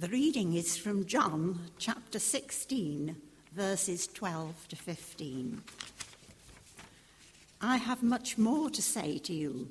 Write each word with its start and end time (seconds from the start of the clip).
The 0.00 0.08
reading 0.08 0.54
is 0.54 0.78
from 0.78 1.04
John 1.04 1.60
chapter 1.76 2.18
16, 2.18 3.16
verses 3.52 4.06
12 4.06 4.68
to 4.68 4.76
15. 4.76 5.60
I 7.60 7.76
have 7.76 8.02
much 8.02 8.38
more 8.38 8.70
to 8.70 8.80
say 8.80 9.18
to 9.18 9.34
you, 9.34 9.68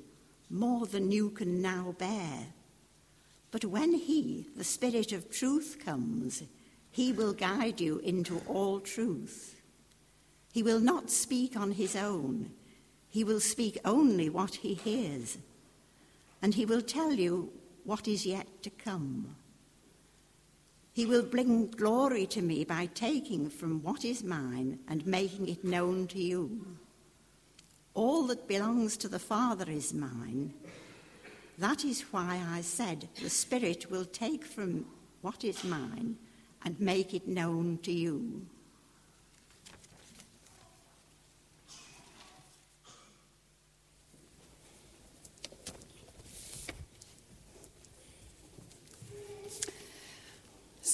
more 0.48 0.86
than 0.86 1.10
you 1.10 1.30
can 1.30 1.60
now 1.60 1.96
bear. 1.98 2.46
But 3.50 3.64
when 3.64 3.92
He, 3.92 4.46
the 4.56 4.62
Spirit 4.62 5.10
of 5.10 5.32
truth, 5.32 5.78
comes, 5.84 6.44
He 6.92 7.12
will 7.12 7.32
guide 7.32 7.80
you 7.80 7.98
into 7.98 8.40
all 8.46 8.78
truth. 8.78 9.60
He 10.52 10.62
will 10.62 10.78
not 10.78 11.10
speak 11.10 11.56
on 11.56 11.72
His 11.72 11.96
own, 11.96 12.52
He 13.08 13.24
will 13.24 13.40
speak 13.40 13.78
only 13.84 14.30
what 14.30 14.54
He 14.54 14.74
hears, 14.74 15.38
and 16.40 16.54
He 16.54 16.64
will 16.64 16.82
tell 16.82 17.14
you 17.14 17.52
what 17.82 18.06
is 18.06 18.24
yet 18.24 18.46
to 18.62 18.70
come. 18.70 19.34
He 20.92 21.06
will 21.06 21.22
bring 21.22 21.68
glory 21.68 22.26
to 22.26 22.42
me 22.42 22.64
by 22.64 22.86
taking 22.86 23.48
from 23.48 23.82
what 23.82 24.04
is 24.04 24.24
mine 24.24 24.80
and 24.88 25.06
making 25.06 25.48
it 25.48 25.64
known 25.64 26.06
to 26.08 26.18
you. 26.20 26.66
All 27.94 28.24
that 28.24 28.48
belongs 28.48 28.96
to 28.98 29.08
the 29.08 29.18
Father 29.18 29.70
is 29.70 29.94
mine. 29.94 30.54
That 31.58 31.84
is 31.84 32.02
why 32.10 32.42
I 32.48 32.62
said, 32.62 33.08
The 33.22 33.30
Spirit 33.30 33.90
will 33.90 34.04
take 34.04 34.44
from 34.44 34.86
what 35.20 35.44
is 35.44 35.62
mine 35.62 36.16
and 36.64 36.80
make 36.80 37.14
it 37.14 37.28
known 37.28 37.78
to 37.82 37.92
you. 37.92 38.46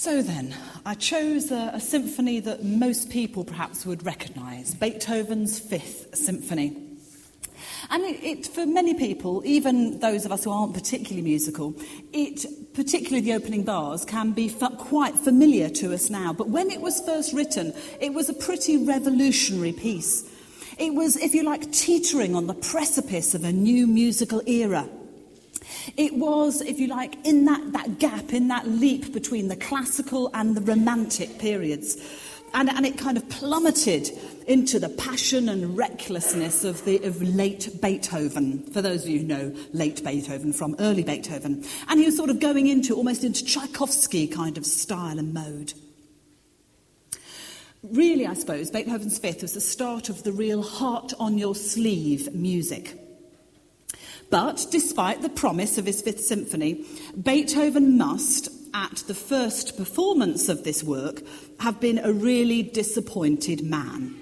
So 0.06 0.22
then, 0.22 0.54
I 0.84 0.94
chose 0.94 1.50
a, 1.50 1.72
a 1.74 1.80
symphony 1.80 2.38
that 2.38 2.62
most 2.62 3.10
people 3.10 3.42
perhaps 3.42 3.84
would 3.84 4.06
recognise 4.06 4.72
Beethoven's 4.72 5.58
Fifth 5.58 6.14
Symphony. 6.14 6.80
And 7.90 8.04
it, 8.04 8.22
it, 8.22 8.46
for 8.46 8.66
many 8.66 8.94
people, 8.94 9.42
even 9.44 9.98
those 9.98 10.24
of 10.24 10.30
us 10.30 10.44
who 10.44 10.52
aren't 10.52 10.74
particularly 10.74 11.22
musical, 11.22 11.74
it, 12.12 12.46
particularly 12.72 13.20
the 13.20 13.32
opening 13.32 13.64
bars, 13.64 14.04
can 14.04 14.30
be 14.30 14.48
quite 14.48 15.16
familiar 15.16 15.68
to 15.70 15.92
us 15.92 16.08
now. 16.08 16.32
But 16.32 16.50
when 16.50 16.70
it 16.70 16.80
was 16.80 17.00
first 17.00 17.32
written, 17.32 17.74
it 18.00 18.14
was 18.14 18.28
a 18.28 18.34
pretty 18.34 18.76
revolutionary 18.76 19.72
piece. 19.72 20.22
It 20.78 20.94
was, 20.94 21.16
if 21.16 21.34
you 21.34 21.42
like, 21.42 21.72
teetering 21.72 22.36
on 22.36 22.46
the 22.46 22.54
precipice 22.54 23.34
of 23.34 23.42
a 23.42 23.50
new 23.50 23.88
musical 23.88 24.40
era. 24.46 24.88
It 25.96 26.14
was, 26.14 26.60
if 26.62 26.78
you 26.78 26.88
like, 26.88 27.24
in 27.26 27.44
that, 27.44 27.72
that 27.72 27.98
gap, 27.98 28.32
in 28.32 28.48
that 28.48 28.66
leap 28.66 29.12
between 29.12 29.48
the 29.48 29.56
classical 29.56 30.30
and 30.34 30.56
the 30.56 30.60
romantic 30.60 31.38
periods. 31.38 31.96
And, 32.54 32.70
and 32.70 32.86
it 32.86 32.96
kind 32.96 33.16
of 33.16 33.28
plummeted 33.28 34.10
into 34.46 34.78
the 34.78 34.88
passion 34.88 35.48
and 35.48 35.76
recklessness 35.76 36.64
of, 36.64 36.84
the, 36.84 36.98
of 37.04 37.20
late 37.20 37.68
Beethoven, 37.82 38.62
for 38.72 38.80
those 38.80 39.04
of 39.04 39.10
you 39.10 39.20
who 39.20 39.26
know 39.26 39.54
late 39.72 40.02
Beethoven 40.02 40.52
from 40.52 40.76
early 40.78 41.02
Beethoven. 41.02 41.64
And 41.88 42.00
he 42.00 42.06
was 42.06 42.16
sort 42.16 42.30
of 42.30 42.40
going 42.40 42.66
into, 42.66 42.94
almost 42.94 43.24
into 43.24 43.44
Tchaikovsky 43.44 44.26
kind 44.26 44.56
of 44.56 44.64
style 44.64 45.18
and 45.18 45.34
mode. 45.34 45.74
Really, 47.82 48.26
I 48.26 48.34
suppose, 48.34 48.70
Beethoven's 48.70 49.18
Fifth 49.18 49.42
was 49.42 49.54
the 49.54 49.60
start 49.60 50.08
of 50.08 50.22
the 50.22 50.32
real 50.32 50.62
heart 50.62 51.12
on 51.18 51.38
your 51.38 51.54
sleeve 51.54 52.32
music. 52.32 52.98
But 54.30 54.66
despite 54.70 55.22
the 55.22 55.28
promise 55.28 55.78
of 55.78 55.86
his 55.86 56.02
Fifth 56.02 56.24
Symphony, 56.24 56.84
Beethoven 57.20 57.96
must, 57.96 58.48
at 58.74 59.04
the 59.06 59.14
first 59.14 59.76
performance 59.76 60.48
of 60.48 60.64
this 60.64 60.82
work, 60.82 61.22
have 61.60 61.80
been 61.80 61.98
a 61.98 62.12
really 62.12 62.62
disappointed 62.62 63.62
man. 63.62 64.14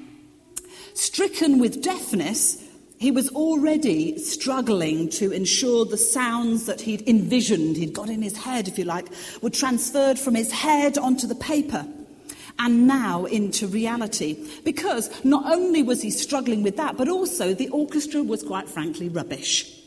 Stricken 0.93 1.59
with 1.59 1.83
deafness, 1.83 2.63
he 2.99 3.11
was 3.11 3.29
already 3.31 4.19
struggling 4.19 5.09
to 5.11 5.33
ensure 5.33 5.85
the 5.85 5.97
sounds 5.97 6.67
that 6.67 6.83
he'd 6.83 7.07
envisioned, 7.09 7.77
he'd 7.77 7.93
got 7.93 8.09
in 8.09 8.23
his 8.23 8.37
head, 8.37 8.69
if 8.69 8.79
you 8.79 8.85
like, 8.85 9.09
were 9.43 9.51
transferred 9.51 10.19
from 10.19 10.35
his 10.35 10.53
head 10.53 10.97
onto 10.99 11.27
the 11.27 11.35
paper 11.35 11.87
and 12.59 12.87
now 12.87 13.25
into 13.25 13.67
reality. 13.67 14.37
Because 14.65 15.11
not 15.25 15.53
only 15.53 15.83
was 15.83 16.03
he 16.03 16.11
struggling 16.11 16.63
with 16.63 16.77
that, 16.77 16.97
but 16.97 17.09
also 17.09 17.55
the 17.55 17.69
orchestra 17.71 18.23
was 18.23 18.43
quite 18.43 18.69
frankly 18.69 19.09
rubbish. 19.09 19.81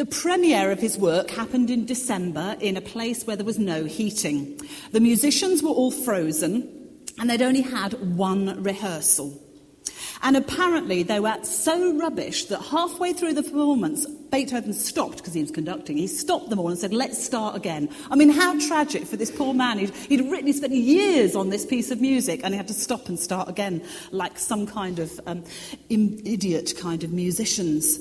The 0.00 0.06
premiere 0.06 0.70
of 0.70 0.80
his 0.80 0.96
work 0.96 1.28
happened 1.28 1.68
in 1.68 1.84
December 1.84 2.56
in 2.58 2.78
a 2.78 2.80
place 2.80 3.26
where 3.26 3.36
there 3.36 3.44
was 3.44 3.58
no 3.58 3.84
heating. 3.84 4.58
The 4.92 4.98
musicians 4.98 5.62
were 5.62 5.68
all 5.68 5.90
frozen 5.90 6.66
and 7.18 7.28
they'd 7.28 7.42
only 7.42 7.60
had 7.60 7.92
one 8.16 8.62
rehearsal. 8.62 9.38
And 10.22 10.38
apparently 10.38 11.02
they 11.02 11.20
were 11.20 11.36
so 11.44 11.98
rubbish 11.98 12.46
that 12.46 12.62
halfway 12.62 13.12
through 13.12 13.34
the 13.34 13.42
performance, 13.42 14.06
Beethoven 14.06 14.72
stopped 14.72 15.18
because 15.18 15.34
he 15.34 15.42
was 15.42 15.50
conducting. 15.50 15.98
He 15.98 16.06
stopped 16.06 16.48
them 16.48 16.58
all 16.58 16.68
and 16.68 16.78
said, 16.78 16.94
Let's 16.94 17.22
start 17.22 17.54
again. 17.54 17.90
I 18.10 18.16
mean, 18.16 18.30
how 18.30 18.58
tragic 18.58 19.04
for 19.04 19.18
this 19.18 19.30
poor 19.30 19.52
man. 19.52 19.80
He'd, 19.80 19.90
he'd 19.90 20.30
written, 20.30 20.46
he 20.46 20.54
spent 20.54 20.72
years 20.72 21.36
on 21.36 21.50
this 21.50 21.66
piece 21.66 21.90
of 21.90 22.00
music 22.00 22.40
and 22.42 22.54
he 22.54 22.56
had 22.56 22.68
to 22.68 22.74
stop 22.74 23.10
and 23.10 23.18
start 23.18 23.50
again, 23.50 23.82
like 24.12 24.38
some 24.38 24.66
kind 24.66 24.98
of 24.98 25.20
um, 25.26 25.44
idiot 25.90 26.72
kind 26.78 27.04
of 27.04 27.12
musicians. 27.12 27.98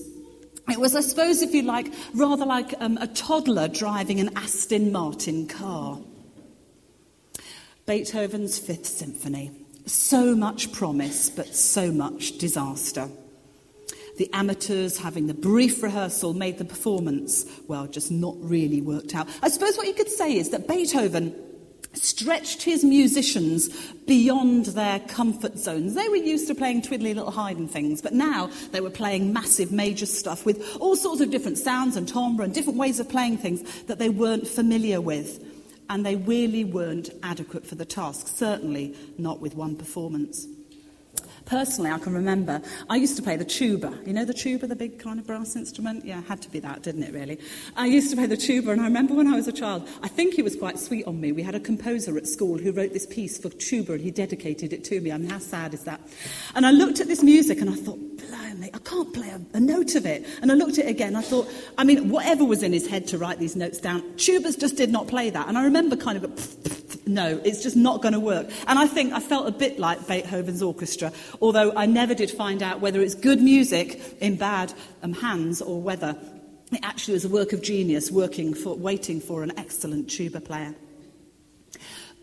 It 0.72 0.80
was, 0.80 0.96
I 0.96 1.02
suppose, 1.02 1.41
if 1.41 1.53
you 1.53 1.63
like, 1.63 1.91
rather 2.13 2.46
like 2.46 2.74
um, 2.80 2.97
a 2.97 3.07
toddler 3.07 3.68
driving 3.68 4.19
an 4.19 4.38
Aston 4.38 4.91
Martin 4.91 5.47
car. 5.47 6.00
Beethoven's 7.85 8.59
Fifth 8.59 8.85
Symphony. 8.85 9.52
So 9.85 10.35
much 10.35 10.72
promise, 10.72 11.29
but 11.29 11.56
so 11.56 11.91
much 11.91 12.38
disaster. 12.38 13.09
The 14.18 14.29
amateurs 14.34 14.97
having 14.97 15.28
the 15.28 15.34
brief 15.34 15.81
rehearsal 15.81 16.34
made 16.34 16.58
the 16.58 16.66
performance, 16.66 17.46
well, 17.68 17.88
just 17.88 18.12
not 18.12 18.35
really 18.40 18.81
worked 18.81 19.16
out. 19.16 19.28
I 19.41 19.50
suppose 19.50 19.78
what 19.78 19.88
you 19.88 19.94
could 19.94 20.09
say 20.09 20.38
is 20.38 20.50
that 20.50 20.68
Beethoven 20.68 21.34
stretched 21.94 22.62
his 22.62 22.84
musicians 22.84 23.70
beyond 24.08 24.68
their 24.68 25.00
comfort 25.02 25.58
zones. 25.58 25.96
They 25.96 26.08
were 26.10 26.16
used 26.16 26.48
to 26.48 26.56
playing 26.56 26.84
twiddly 26.84 27.16
little 27.16 27.32
Haydn 27.32 27.68
things, 27.68 28.02
but 28.02 28.14
now 28.14 28.52
they 28.72 28.82
were 28.82 28.90
playing 28.90 29.34
massive 29.34 29.72
major 29.72 30.06
stuff 30.06 30.46
with 30.46 30.78
all 30.80 30.96
sorts 30.96 31.22
of 31.22 31.32
different 31.32 31.58
sounds 31.58 31.96
and 31.96 32.08
timbre 32.08 32.44
and 32.44 32.54
different 32.54 32.78
ways 32.78 33.00
of 33.00 33.10
playing 33.10 33.38
things 33.38 33.84
that 33.84 34.00
they 34.00 34.10
weren't 34.10 34.48
familiar 34.48 35.02
with. 35.02 35.44
And 35.90 36.06
they 36.06 36.18
really 36.18 36.64
weren't 36.64 37.10
adequate 37.24 37.66
for 37.66 37.74
the 37.74 37.86
task, 37.86 38.28
certainly 38.28 38.96
not 39.18 39.42
with 39.42 39.56
one 39.56 39.76
performance. 39.76 40.46
Personally, 41.50 41.90
I 41.90 41.98
can 41.98 42.14
remember 42.14 42.62
I 42.92 42.98
used 42.98 43.16
to 43.18 43.24
play 43.24 43.36
the 43.36 43.44
tuba. 43.44 43.92
You 44.06 44.14
know 44.14 44.24
the 44.24 44.36
tuba, 44.36 44.68
the 44.68 44.76
big 44.76 45.00
kind 45.00 45.20
of 45.20 45.26
brass 45.26 45.56
instrument? 45.56 46.06
Yeah, 46.06 46.20
it 46.20 46.26
had 46.26 46.44
to 46.44 46.50
be 46.52 46.60
that, 46.60 46.84
didn't 46.84 47.02
it, 47.02 47.12
really? 47.12 47.40
I 47.76 47.88
used 47.88 48.12
to 48.12 48.16
play 48.16 48.28
the 48.28 48.38
tuba, 48.38 48.70
and 48.70 48.80
I 48.80 48.84
remember 48.84 49.16
when 49.16 49.28
I 49.28 49.36
was 49.36 49.48
a 49.48 49.52
child, 49.52 49.90
I 50.04 50.09
think 50.09 50.36
he 50.36 50.44
was 50.44 50.56
quite 50.56 50.78
sweet 50.78 51.08
on 51.08 51.20
me. 51.20 51.32
We 51.32 51.42
had 51.42 51.56
a 51.56 51.59
composer 51.59 52.16
at 52.18 52.28
school 52.28 52.59
who 52.59 52.72
wrote 52.72 52.94
this 52.94 53.08
piece 53.08 53.40
for 53.40 53.50
tuba, 53.50 53.94
and 53.94 54.02
he 54.02 54.12
dedicated 54.12 54.74
it 54.74 54.84
to 54.86 55.02
me. 55.02 55.12
I 55.12 55.18
mean, 55.18 55.32
how 55.32 55.40
sad 55.40 55.74
is 55.74 55.86
that? 55.86 56.00
And 56.54 56.68
I 56.68 56.72
looked 56.72 57.00
at 57.00 57.08
this 57.08 57.24
music, 57.24 57.62
and 57.62 57.72
I 57.72 57.74
thought, 57.74 57.98
blimey, 58.18 58.70
I 58.72 58.80
can't 58.80 59.12
play 59.12 59.30
a, 59.30 59.42
a 59.58 59.59
note 59.59 59.96
of 59.96 60.06
it. 60.06 60.28
And 60.44 60.52
I 60.52 60.54
looked 60.54 60.78
at 60.78 60.86
it 60.86 60.90
again, 60.90 61.16
I 61.16 61.22
thought, 61.22 61.50
I 61.80 61.84
mean, 61.84 62.09
whatever 62.09 62.46
was 62.46 62.62
in 62.62 62.74
his 62.74 62.88
head 62.88 63.08
to 63.08 63.18
write 63.18 63.40
these 63.40 63.56
notes 63.56 63.80
down, 63.80 64.04
tubas 64.18 64.59
just 64.59 64.78
did 64.78 64.92
not 64.92 65.08
play 65.08 65.32
that. 65.32 65.48
And 65.48 65.58
I 65.58 65.64
remember 65.64 65.96
kind 65.96 66.24
of, 66.24 66.89
no, 67.09 67.42
it's 67.44 67.62
just 67.64 67.75
not 67.75 68.02
going 68.02 68.14
to 68.14 68.20
work. 68.20 68.50
And 68.68 68.80
I 68.80 68.88
think 68.88 69.14
I 69.14 69.20
felt 69.20 69.47
a 69.47 69.52
bit 69.52 69.80
like 69.80 70.08
Beethoven's 70.08 70.62
orchestra 70.62 71.12
although 71.42 71.72
I 71.75 71.86
never 71.86 72.14
did 72.14 72.31
find 72.31 72.62
out 72.62 72.80
whether 72.80 73.02
it's 73.02 73.16
good 73.16 73.42
music 73.42 74.02
in 74.22 74.36
bad 74.36 74.74
um, 75.03 75.14
hands 75.14 75.62
or 75.62 75.81
whether 75.81 76.16
it 76.72 76.80
actually 76.84 77.16
was 77.16 77.25
a 77.25 77.30
work 77.30 77.53
of 77.53 77.62
genius 77.62 78.11
working 78.11 78.53
for, 78.53 78.76
waiting 78.76 79.20
for 79.20 79.44
an 79.44 79.58
excellent 79.58 80.09
tuba 80.09 80.40
player. 80.40 80.76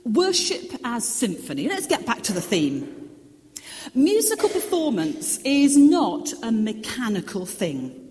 Worship 0.04 0.72
as 0.84 1.06
symphony. 1.06 1.68
Let's 1.68 1.86
get 1.86 2.06
back 2.06 2.22
to 2.22 2.32
the 2.32 2.40
theme. 2.40 3.10
Musical 3.94 4.48
performance 4.48 5.38
is 5.38 5.76
not 5.76 6.32
a 6.42 6.52
mechanical 6.52 7.46
thing. 7.46 8.02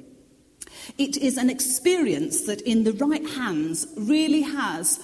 It 0.97 1.17
is 1.17 1.37
an 1.37 1.49
experience 1.49 2.41
that, 2.41 2.61
in 2.61 2.83
the 2.83 2.93
right 2.93 3.25
hands, 3.27 3.87
really 3.97 4.41
has 4.41 4.99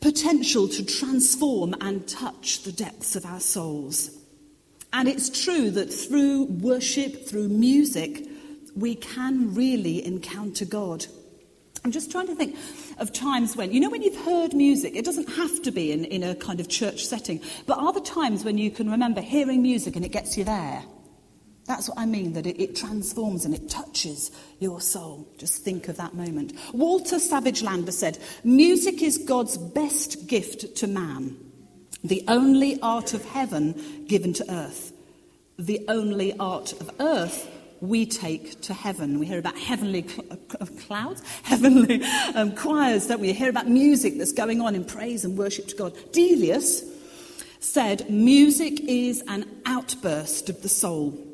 potential 0.00 0.68
to 0.68 0.84
transform 0.84 1.74
and 1.80 2.06
touch 2.08 2.62
the 2.62 2.72
depths 2.72 3.16
of 3.16 3.26
our 3.26 3.40
souls. 3.40 4.10
And 4.92 5.08
it's 5.08 5.44
true 5.44 5.70
that 5.70 5.92
through 5.92 6.44
worship, 6.44 7.26
through 7.26 7.48
music, 7.48 8.26
we 8.74 8.94
can 8.94 9.54
really 9.54 10.04
encounter 10.04 10.64
God. 10.64 11.06
I'm 11.84 11.92
just 11.92 12.10
trying 12.10 12.26
to 12.26 12.34
think 12.34 12.56
of 12.98 13.12
times 13.12 13.56
when, 13.56 13.72
you 13.72 13.80
know, 13.80 13.88
when 13.88 14.02
you've 14.02 14.24
heard 14.24 14.52
music, 14.52 14.96
it 14.96 15.04
doesn't 15.04 15.28
have 15.30 15.62
to 15.62 15.70
be 15.70 15.92
in, 15.92 16.04
in 16.04 16.22
a 16.22 16.34
kind 16.34 16.60
of 16.60 16.68
church 16.68 17.06
setting, 17.06 17.40
but 17.66 17.78
are 17.78 17.92
there 17.92 18.02
times 18.02 18.44
when 18.44 18.58
you 18.58 18.70
can 18.70 18.90
remember 18.90 19.20
hearing 19.20 19.62
music 19.62 19.96
and 19.96 20.04
it 20.04 20.10
gets 20.10 20.36
you 20.36 20.44
there? 20.44 20.82
That's 21.66 21.88
what 21.88 21.98
I 21.98 22.06
mean, 22.06 22.32
that 22.32 22.46
it, 22.46 22.60
it, 22.60 22.74
transforms 22.74 23.44
and 23.44 23.54
it 23.54 23.68
touches 23.68 24.30
your 24.58 24.80
soul. 24.80 25.28
Just 25.38 25.62
think 25.62 25.88
of 25.88 25.96
that 25.98 26.14
moment. 26.14 26.52
Walter 26.72 27.18
Savage 27.18 27.62
Landor 27.62 27.92
said, 27.92 28.18
Music 28.42 29.02
is 29.02 29.18
God's 29.18 29.56
best 29.56 30.26
gift 30.26 30.76
to 30.76 30.86
man, 30.86 31.36
the 32.02 32.24
only 32.26 32.80
art 32.80 33.14
of 33.14 33.24
heaven 33.24 34.04
given 34.08 34.32
to 34.34 34.52
earth, 34.52 34.92
the 35.58 35.84
only 35.88 36.36
art 36.38 36.72
of 36.80 36.90
earth 36.98 37.48
we 37.80 38.04
take 38.04 38.60
to 38.62 38.74
heaven. 38.74 39.18
We 39.18 39.26
hear 39.26 39.38
about 39.38 39.56
heavenly 39.58 40.06
cl- 40.06 40.38
uh, 40.60 40.66
clouds, 40.86 41.22
heavenly 41.42 42.02
um, 42.34 42.54
choirs, 42.54 43.06
don't 43.06 43.20
we? 43.20 43.28
we? 43.28 43.32
Hear 43.32 43.50
about 43.50 43.68
music 43.68 44.18
that's 44.18 44.32
going 44.32 44.60
on 44.60 44.74
in 44.74 44.84
praise 44.84 45.24
and 45.24 45.36
worship 45.36 45.68
to 45.68 45.76
God. 45.76 45.94
Delius 46.12 46.82
said, 47.60 48.10
Music 48.10 48.80
is 48.80 49.22
an 49.28 49.46
outburst 49.66 50.48
of 50.48 50.62
the 50.62 50.68
soul. 50.68 51.29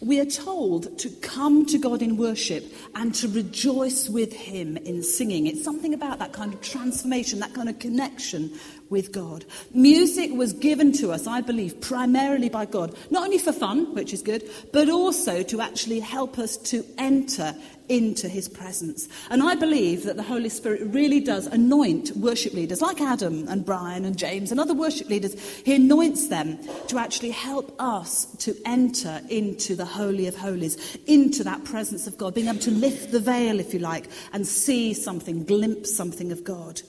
We 0.00 0.20
are 0.20 0.26
told 0.26 0.98
to 0.98 1.08
come 1.08 1.66
to 1.66 1.78
God 1.78 2.02
in 2.02 2.16
worship 2.16 2.64
and 2.94 3.14
to 3.16 3.28
rejoice 3.28 4.08
with 4.08 4.32
Him 4.32 4.76
in 4.76 5.02
singing. 5.02 5.46
It's 5.46 5.64
something 5.64 5.94
about 5.94 6.18
that 6.18 6.32
kind 6.32 6.52
of 6.52 6.60
transformation, 6.60 7.40
that 7.40 7.54
kind 7.54 7.68
of 7.68 7.78
connection 7.78 8.52
with 8.90 9.12
God. 9.12 9.44
Music 9.72 10.30
was 10.32 10.52
given 10.52 10.92
to 10.92 11.12
us, 11.12 11.26
I 11.26 11.40
believe, 11.40 11.80
primarily 11.80 12.48
by 12.48 12.66
God, 12.66 12.94
not 13.10 13.24
only 13.24 13.38
for 13.38 13.52
fun, 13.52 13.94
which 13.94 14.12
is 14.12 14.22
good, 14.22 14.48
but 14.72 14.88
also 14.88 15.42
to 15.42 15.60
actually 15.60 16.00
help 16.00 16.38
us 16.38 16.56
to 16.58 16.84
enter 16.98 17.54
into 17.88 18.28
his 18.28 18.48
presence. 18.48 19.08
And 19.30 19.42
I 19.42 19.54
believe 19.54 20.04
that 20.04 20.16
the 20.16 20.22
Holy 20.22 20.48
Spirit 20.48 20.82
really 20.84 21.20
does 21.20 21.46
anoint 21.46 22.16
worship 22.16 22.54
leaders 22.54 22.80
like 22.80 23.00
Adam 23.00 23.46
and 23.48 23.64
Brian 23.64 24.04
and 24.04 24.16
James 24.16 24.50
and 24.50 24.60
other 24.60 24.74
worship 24.74 25.08
leaders. 25.08 25.34
He 25.60 25.74
anoints 25.74 26.28
them 26.28 26.58
to 26.88 26.98
actually 26.98 27.30
help 27.30 27.74
us 27.78 28.26
to 28.38 28.56
enter 28.64 29.20
into 29.28 29.76
the 29.76 29.84
Holy 29.84 30.26
of 30.26 30.36
Holies, 30.36 30.96
into 31.06 31.44
that 31.44 31.64
presence 31.64 32.06
of 32.06 32.16
God, 32.18 32.34
being 32.34 32.48
able 32.48 32.58
to 32.60 32.70
lift 32.70 33.12
the 33.12 33.20
veil, 33.20 33.60
if 33.60 33.74
you 33.74 33.80
like, 33.80 34.06
and 34.32 34.46
see 34.46 34.94
something, 34.94 35.44
glimpse 35.44 35.94
something 35.94 36.32
of 36.32 36.44
God. 36.44 36.80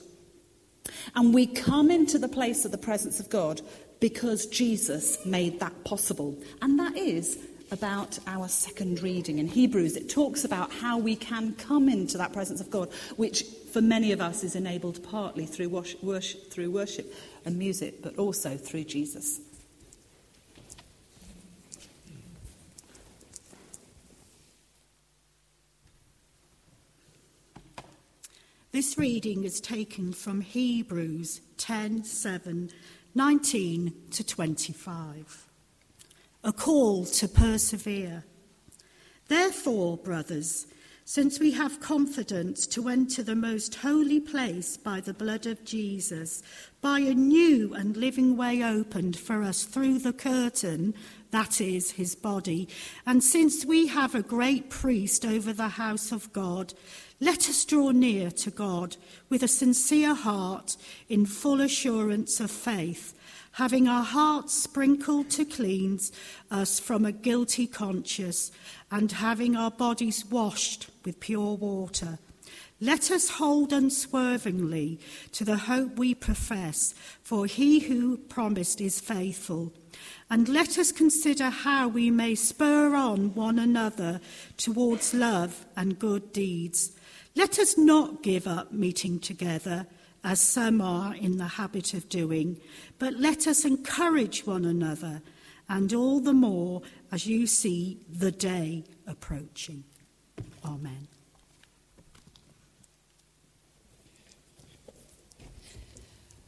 And 1.14 1.34
we 1.34 1.46
come 1.46 1.90
into 1.90 2.18
the 2.18 2.28
place 2.28 2.64
of 2.64 2.72
the 2.72 2.78
presence 2.78 3.20
of 3.20 3.30
God 3.30 3.60
because 4.00 4.46
Jesus 4.46 5.24
made 5.24 5.60
that 5.60 5.84
possible. 5.84 6.36
And 6.60 6.78
that 6.78 6.96
is 6.96 7.38
about 7.70 8.18
our 8.26 8.48
second 8.48 9.02
reading 9.02 9.38
in 9.38 9.48
Hebrews. 9.48 9.96
It 9.96 10.08
talks 10.08 10.44
about 10.44 10.72
how 10.72 10.98
we 10.98 11.16
can 11.16 11.54
come 11.54 11.88
into 11.88 12.18
that 12.18 12.32
presence 12.32 12.60
of 12.60 12.70
God, 12.70 12.92
which 13.16 13.42
for 13.72 13.80
many 13.80 14.12
of 14.12 14.20
us 14.20 14.44
is 14.44 14.54
enabled 14.54 15.02
partly 15.02 15.46
through 15.46 15.68
worship, 15.68 16.50
through 16.50 16.70
worship 16.70 17.12
and 17.44 17.58
music, 17.58 18.02
but 18.02 18.16
also 18.18 18.56
through 18.56 18.84
Jesus. 18.84 19.40
This 28.76 28.98
reading 28.98 29.44
is 29.44 29.58
taken 29.58 30.12
from 30.12 30.42
Hebrews 30.42 31.40
10 31.56 32.04
7, 32.04 32.70
19 33.14 33.92
to 34.10 34.22
25. 34.22 35.46
A 36.46 36.52
call 36.52 37.04
to 37.06 37.26
persevere. 37.26 38.22
Therefore, 39.26 39.96
brothers, 39.96 40.68
since 41.04 41.40
we 41.40 41.50
have 41.50 41.80
confidence 41.80 42.68
to 42.68 42.88
enter 42.88 43.24
the 43.24 43.34
most 43.34 43.74
holy 43.74 44.20
place 44.20 44.76
by 44.76 45.00
the 45.00 45.12
blood 45.12 45.46
of 45.46 45.64
Jesus, 45.64 46.44
by 46.80 47.00
a 47.00 47.14
new 47.14 47.74
and 47.74 47.96
living 47.96 48.36
way 48.36 48.62
opened 48.62 49.16
for 49.16 49.42
us 49.42 49.64
through 49.64 49.98
the 49.98 50.12
curtain, 50.12 50.94
that 51.32 51.60
is, 51.60 51.90
his 51.90 52.14
body, 52.14 52.68
and 53.04 53.24
since 53.24 53.64
we 53.64 53.88
have 53.88 54.14
a 54.14 54.22
great 54.22 54.70
priest 54.70 55.26
over 55.26 55.52
the 55.52 55.70
house 55.70 56.12
of 56.12 56.32
God, 56.32 56.74
let 57.18 57.48
us 57.48 57.64
draw 57.64 57.90
near 57.90 58.30
to 58.30 58.52
God 58.52 58.96
with 59.28 59.42
a 59.42 59.48
sincere 59.48 60.14
heart 60.14 60.76
in 61.08 61.26
full 61.26 61.60
assurance 61.60 62.38
of 62.38 62.52
faith, 62.52 63.14
having 63.56 63.88
our 63.88 64.04
hearts 64.04 64.52
sprinkled 64.52 65.30
to 65.30 65.42
cleanse 65.42 66.12
us 66.50 66.78
from 66.78 67.06
a 67.06 67.12
guilty 67.12 67.66
conscience, 67.66 68.52
and 68.90 69.12
having 69.12 69.56
our 69.56 69.70
bodies 69.70 70.26
washed 70.26 70.90
with 71.06 71.18
pure 71.20 71.54
water. 71.54 72.18
Let 72.82 73.10
us 73.10 73.30
hold 73.30 73.72
unswervingly 73.72 75.00
to 75.32 75.44
the 75.46 75.56
hope 75.56 75.96
we 75.96 76.14
profess, 76.14 76.94
for 77.22 77.46
he 77.46 77.78
who 77.80 78.18
promised 78.18 78.82
is 78.82 79.00
faithful. 79.00 79.72
And 80.28 80.50
let 80.50 80.76
us 80.76 80.92
consider 80.92 81.48
how 81.48 81.88
we 81.88 82.10
may 82.10 82.34
spur 82.34 82.94
on 82.94 83.34
one 83.34 83.58
another 83.58 84.20
towards 84.58 85.14
love 85.14 85.64
and 85.74 85.98
good 85.98 86.30
deeds 86.34 86.92
let 87.36 87.58
us 87.58 87.76
not 87.76 88.22
give 88.22 88.46
up 88.46 88.72
meeting 88.72 89.20
together, 89.20 89.86
as 90.24 90.40
some 90.40 90.80
are 90.80 91.14
in 91.14 91.38
the 91.38 91.46
habit 91.46 91.94
of 91.94 92.08
doing, 92.08 92.60
but 92.98 93.14
let 93.14 93.46
us 93.46 93.64
encourage 93.64 94.46
one 94.46 94.64
another, 94.64 95.22
and 95.68 95.92
all 95.92 96.20
the 96.20 96.32
more 96.32 96.82
as 97.12 97.26
you 97.26 97.46
see 97.46 97.98
the 98.10 98.32
day 98.32 98.84
approaching. 99.06 99.84
Amen. 100.64 101.08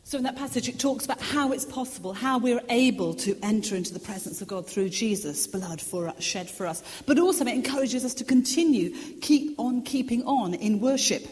So, 0.09 0.17
in 0.17 0.25
that 0.25 0.37
passage, 0.37 0.71
it 0.71 0.79
talks 0.79 1.05
about 1.05 1.21
how 1.21 1.53
it's 1.53 1.67
possible, 1.67 2.15
how 2.15 2.39
we're 2.39 2.63
able 2.71 3.13
to 3.13 3.39
enter 3.43 3.77
into 3.77 3.93
the 3.93 4.01
presence 4.01 4.41
of 4.41 4.49
God 4.49 4.67
through 4.67 4.89
Jesus' 4.89 5.47
blood 5.47 5.83
for, 5.83 6.09
us, 6.09 6.23
shed 6.23 6.49
for 6.49 6.67
us. 6.67 6.83
But 7.05 7.19
also, 7.19 7.45
it 7.45 7.53
encourages 7.53 8.07
us 8.07 8.15
to 8.15 8.25
continue, 8.25 8.97
keep 9.21 9.55
on 9.59 9.83
keeping 9.83 10.25
on 10.25 10.55
in 10.55 10.81
worship. 10.81 11.27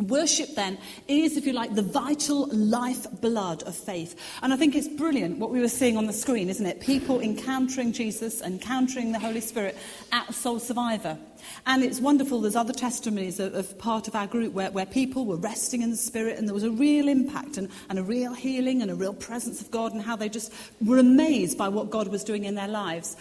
Worship, 0.00 0.54
then, 0.54 0.78
is, 1.08 1.36
if 1.36 1.46
you 1.46 1.52
like, 1.52 1.74
the 1.74 1.82
vital 1.82 2.48
life 2.52 3.06
blood 3.20 3.62
of 3.64 3.74
faith. 3.76 4.18
And 4.42 4.52
I 4.52 4.56
think 4.56 4.74
it's 4.74 4.88
brilliant 4.88 5.38
what 5.38 5.50
we 5.50 5.60
were 5.60 5.68
seeing 5.68 5.98
on 5.98 6.06
the 6.06 6.12
screen, 6.12 6.48
isn't 6.48 6.64
it? 6.64 6.80
People 6.80 7.20
encountering 7.20 7.92
Jesus, 7.92 8.40
encountering 8.40 9.12
the 9.12 9.18
Holy 9.18 9.42
Spirit 9.42 9.76
at 10.10 10.32
Soul 10.32 10.58
Survivor. 10.58 11.18
And 11.66 11.82
it's 11.82 12.00
wonderful, 12.00 12.40
there's 12.40 12.56
other 12.56 12.72
testimonies 12.72 13.40
of, 13.40 13.54
of 13.54 13.78
part 13.78 14.08
of 14.08 14.14
our 14.14 14.26
group 14.26 14.54
where, 14.54 14.70
where 14.70 14.86
people 14.86 15.26
were 15.26 15.36
resting 15.36 15.82
in 15.82 15.90
the 15.90 15.96
Spirit 15.96 16.38
and 16.38 16.48
there 16.48 16.54
was 16.54 16.64
a 16.64 16.70
real 16.70 17.08
impact 17.08 17.58
and, 17.58 17.68
and 17.88 17.98
a 17.98 18.02
real 18.02 18.32
healing 18.32 18.82
and 18.82 18.90
a 18.90 18.94
real 18.94 19.14
presence 19.14 19.60
of 19.60 19.70
God 19.70 19.92
and 19.92 20.00
how 20.02 20.16
they 20.16 20.28
just 20.28 20.52
were 20.84 20.98
amazed 20.98 21.58
by 21.58 21.68
what 21.68 21.90
God 21.90 22.08
was 22.08 22.24
doing 22.24 22.44
in 22.44 22.54
their 22.54 22.68
lives. 22.68 23.16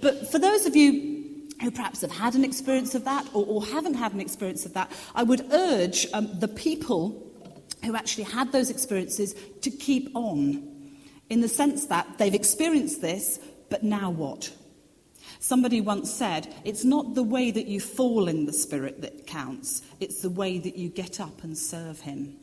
But 0.00 0.30
for 0.30 0.38
those 0.38 0.64
of 0.64 0.76
you 0.76 1.21
who 1.62 1.70
perhaps 1.70 2.00
have 2.00 2.10
had 2.10 2.34
an 2.34 2.44
experience 2.44 2.94
of 2.94 3.04
that 3.04 3.26
or, 3.32 3.46
or 3.46 3.64
haven't 3.64 3.94
had 3.94 4.12
an 4.12 4.20
experience 4.20 4.66
of 4.66 4.74
that, 4.74 4.90
I 5.14 5.22
would 5.22 5.46
urge 5.52 6.06
um, 6.12 6.28
the 6.38 6.48
people 6.48 7.30
who 7.84 7.96
actually 7.96 8.24
had 8.24 8.52
those 8.52 8.70
experiences 8.70 9.34
to 9.62 9.70
keep 9.70 10.10
on 10.14 10.68
in 11.30 11.40
the 11.40 11.48
sense 11.48 11.86
that 11.86 12.18
they've 12.18 12.34
experienced 12.34 13.00
this, 13.00 13.38
but 13.70 13.82
now 13.82 14.10
what? 14.10 14.52
Somebody 15.38 15.80
once 15.80 16.12
said, 16.12 16.54
it's 16.64 16.84
not 16.84 17.14
the 17.14 17.22
way 17.22 17.50
that 17.50 17.66
you 17.66 17.80
fall 17.80 18.28
in 18.28 18.46
the 18.46 18.52
Spirit 18.52 19.00
that 19.02 19.26
counts, 19.26 19.82
it's 19.98 20.20
the 20.20 20.30
way 20.30 20.58
that 20.58 20.76
you 20.76 20.88
get 20.88 21.20
up 21.20 21.42
and 21.42 21.56
serve 21.56 22.00
Him. 22.00 22.36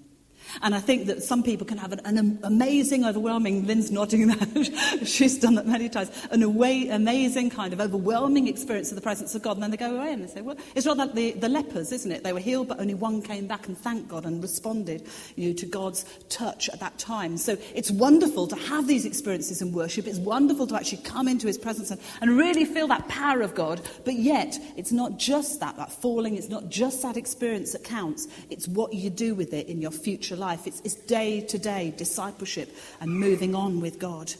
And 0.61 0.73
I 0.75 0.79
think 0.79 1.07
that 1.07 1.23
some 1.23 1.43
people 1.43 1.65
can 1.65 1.77
have 1.77 1.91
an, 1.91 2.01
an 2.05 2.39
amazing, 2.43 3.05
overwhelming, 3.05 3.65
Lynn's 3.65 3.91
nodding 3.91 4.27
that, 4.27 5.01
she's 5.05 5.37
done 5.37 5.55
that 5.55 5.67
many 5.67 5.89
times, 5.89 6.11
an 6.31 6.43
away, 6.43 6.87
amazing 6.89 7.49
kind 7.49 7.73
of 7.73 7.79
overwhelming 7.79 8.47
experience 8.47 8.91
of 8.91 8.95
the 8.95 9.01
presence 9.01 9.35
of 9.35 9.41
God. 9.41 9.53
And 9.53 9.63
then 9.63 9.71
they 9.71 9.77
go 9.77 9.95
away 9.95 10.13
and 10.13 10.23
they 10.23 10.27
say, 10.27 10.41
well, 10.41 10.57
it's 10.75 10.85
rather 10.85 11.05
like 11.05 11.13
the, 11.13 11.31
the 11.31 11.49
lepers, 11.49 11.91
isn't 11.91 12.11
it? 12.11 12.23
They 12.23 12.33
were 12.33 12.39
healed, 12.39 12.67
but 12.67 12.79
only 12.79 12.93
one 12.93 13.21
came 13.21 13.47
back 13.47 13.67
and 13.67 13.77
thanked 13.77 14.09
God 14.09 14.25
and 14.25 14.41
responded 14.41 15.07
you 15.35 15.49
know, 15.49 15.55
to 15.55 15.65
God's 15.65 16.05
touch 16.29 16.69
at 16.69 16.79
that 16.79 16.97
time. 16.97 17.37
So 17.37 17.57
it's 17.73 17.91
wonderful 17.91 18.47
to 18.47 18.55
have 18.55 18.87
these 18.87 19.05
experiences 19.05 19.61
in 19.61 19.71
worship. 19.71 20.07
It's 20.07 20.19
wonderful 20.19 20.67
to 20.67 20.75
actually 20.75 21.03
come 21.03 21.27
into 21.27 21.47
his 21.47 21.57
presence 21.57 21.91
and, 21.91 22.01
and 22.21 22.37
really 22.37 22.65
feel 22.65 22.87
that 22.87 23.07
power 23.07 23.41
of 23.41 23.55
God. 23.55 23.81
But 24.03 24.15
yet, 24.15 24.57
it's 24.75 24.91
not 24.91 25.17
just 25.17 25.59
that, 25.59 25.77
that 25.77 25.91
falling, 25.91 26.35
it's 26.35 26.49
not 26.49 26.69
just 26.69 27.01
that 27.03 27.17
experience 27.17 27.73
that 27.73 27.83
counts. 27.83 28.27
It's 28.49 28.67
what 28.67 28.93
you 28.93 29.09
do 29.09 29.35
with 29.35 29.53
it 29.53 29.67
in 29.67 29.81
your 29.81 29.91
future 29.91 30.35
life. 30.39 30.65
It's, 30.65 30.81
it's 30.81 30.95
day 30.95 31.41
to 31.41 31.57
day 31.59 31.93
discipleship 31.95 32.75
and 32.99 33.11
moving 33.11 33.53
on 33.53 33.81
with 33.81 33.99
God. 33.99 34.33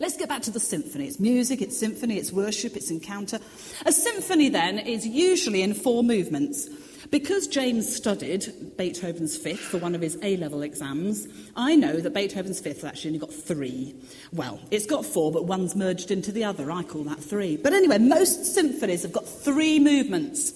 Let's 0.00 0.16
get 0.16 0.28
back 0.28 0.42
to 0.42 0.50
the 0.50 0.60
symphony. 0.60 1.06
It's 1.06 1.20
music, 1.20 1.60
it's 1.60 1.78
symphony, 1.78 2.16
it's 2.16 2.32
worship, 2.32 2.76
it's 2.76 2.90
encounter. 2.90 3.38
A 3.86 3.92
symphony, 3.92 4.48
then, 4.48 4.78
is 4.78 5.06
usually 5.06 5.62
in 5.62 5.74
four 5.74 6.02
movements. 6.02 6.68
Because 7.10 7.46
James 7.46 7.94
studied 7.94 8.76
Beethoven's 8.78 9.36
Fifth 9.36 9.60
for 9.60 9.76
one 9.76 9.94
of 9.94 10.00
his 10.00 10.16
A 10.22 10.38
level 10.38 10.62
exams, 10.62 11.28
I 11.54 11.76
know 11.76 12.00
that 12.00 12.14
Beethoven's 12.14 12.58
Fifth 12.58 12.84
actually 12.84 13.10
only 13.10 13.18
got 13.18 13.34
three. 13.34 13.94
Well, 14.32 14.58
it's 14.70 14.86
got 14.86 15.04
four, 15.04 15.30
but 15.30 15.44
one's 15.44 15.76
merged 15.76 16.10
into 16.10 16.32
the 16.32 16.44
other. 16.44 16.70
I 16.70 16.82
call 16.84 17.04
that 17.04 17.20
three. 17.20 17.58
But 17.58 17.74
anyway, 17.74 17.98
most 17.98 18.54
symphonies 18.54 19.02
have 19.02 19.12
got 19.12 19.28
three 19.28 19.78
movements. 19.78 20.54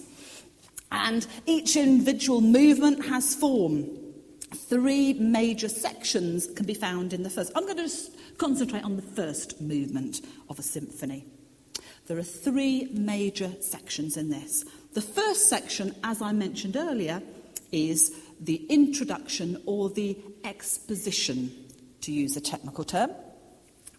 And 0.90 1.26
each 1.44 1.76
individual 1.76 2.40
movement 2.40 3.04
has 3.04 3.34
form. 3.34 4.05
Three 4.54 5.14
major 5.14 5.68
sections 5.68 6.46
can 6.46 6.66
be 6.66 6.74
found 6.74 7.12
in 7.12 7.22
the 7.22 7.30
first. 7.30 7.52
I'm 7.54 7.64
going 7.64 7.88
to 7.88 7.94
concentrate 8.38 8.84
on 8.84 8.96
the 8.96 9.02
first 9.02 9.60
movement 9.60 10.20
of 10.48 10.58
a 10.58 10.62
symphony. 10.62 11.26
There 12.06 12.18
are 12.18 12.22
three 12.22 12.88
major 12.92 13.50
sections 13.60 14.16
in 14.16 14.30
this. 14.30 14.64
The 14.94 15.02
first 15.02 15.48
section, 15.48 15.94
as 16.04 16.22
I 16.22 16.32
mentioned 16.32 16.76
earlier, 16.76 17.20
is 17.72 18.14
the 18.40 18.64
introduction 18.68 19.60
or 19.66 19.90
the 19.90 20.16
exposition, 20.44 21.50
to 22.02 22.12
use 22.12 22.36
a 22.36 22.40
technical 22.40 22.84
term. 22.84 23.10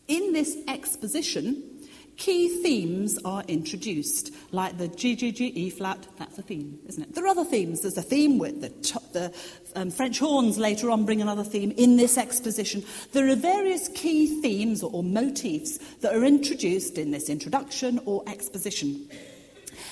In 0.07 0.31
this 0.31 0.55
exposition, 0.69 1.76
key 2.17 2.49
themes 2.61 3.17
are 3.23 3.43
introduced, 3.47 4.33
like 4.51 4.77
the 4.77 4.87
G, 4.87 5.15
G, 5.15 5.31
G, 5.31 5.45
E 5.47 5.69
flat, 5.69 6.05
that's 6.17 6.37
a 6.37 6.41
theme, 6.41 6.79
isn't 6.87 7.03
it? 7.03 7.15
There 7.15 7.23
are 7.23 7.29
other 7.29 7.45
themes. 7.45 7.81
There's 7.81 7.97
a 7.97 8.01
theme 8.01 8.39
with 8.39 8.61
the, 8.61 8.69
the 9.13 9.33
um, 9.79 9.91
French 9.91 10.19
horns 10.19 10.57
later 10.57 10.89
on 10.89 11.05
bring 11.05 11.21
another 11.21 11.43
theme 11.43 11.71
in 11.71 11.97
this 11.97 12.17
exposition. 12.17 12.83
There 13.13 13.29
are 13.29 13.35
various 13.35 13.87
key 13.89 14.41
themes 14.41 14.83
or, 14.83 14.91
or 14.91 15.03
motifs 15.03 15.77
that 16.01 16.15
are 16.15 16.23
introduced 16.23 16.97
in 16.97 17.11
this 17.11 17.29
introduction 17.29 17.99
or 18.05 18.23
exposition. 18.27 19.07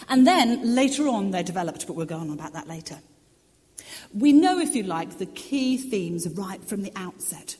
And 0.10 0.26
then 0.26 0.76
later 0.76 1.08
on 1.08 1.32
they're 1.32 1.44
developed, 1.44 1.88
but 1.88 1.96
we'll 1.96 2.06
go 2.06 2.18
on 2.18 2.32
about 2.32 2.54
that 2.54 2.68
later. 2.68 2.98
We 4.14 4.34
know, 4.34 4.60
if 4.60 4.76
you 4.76 4.84
like, 4.84 5.18
the 5.18 5.26
key 5.26 5.78
themes 5.78 6.28
right 6.30 6.64
from 6.64 6.84
the 6.84 6.92
outset. 6.96 7.58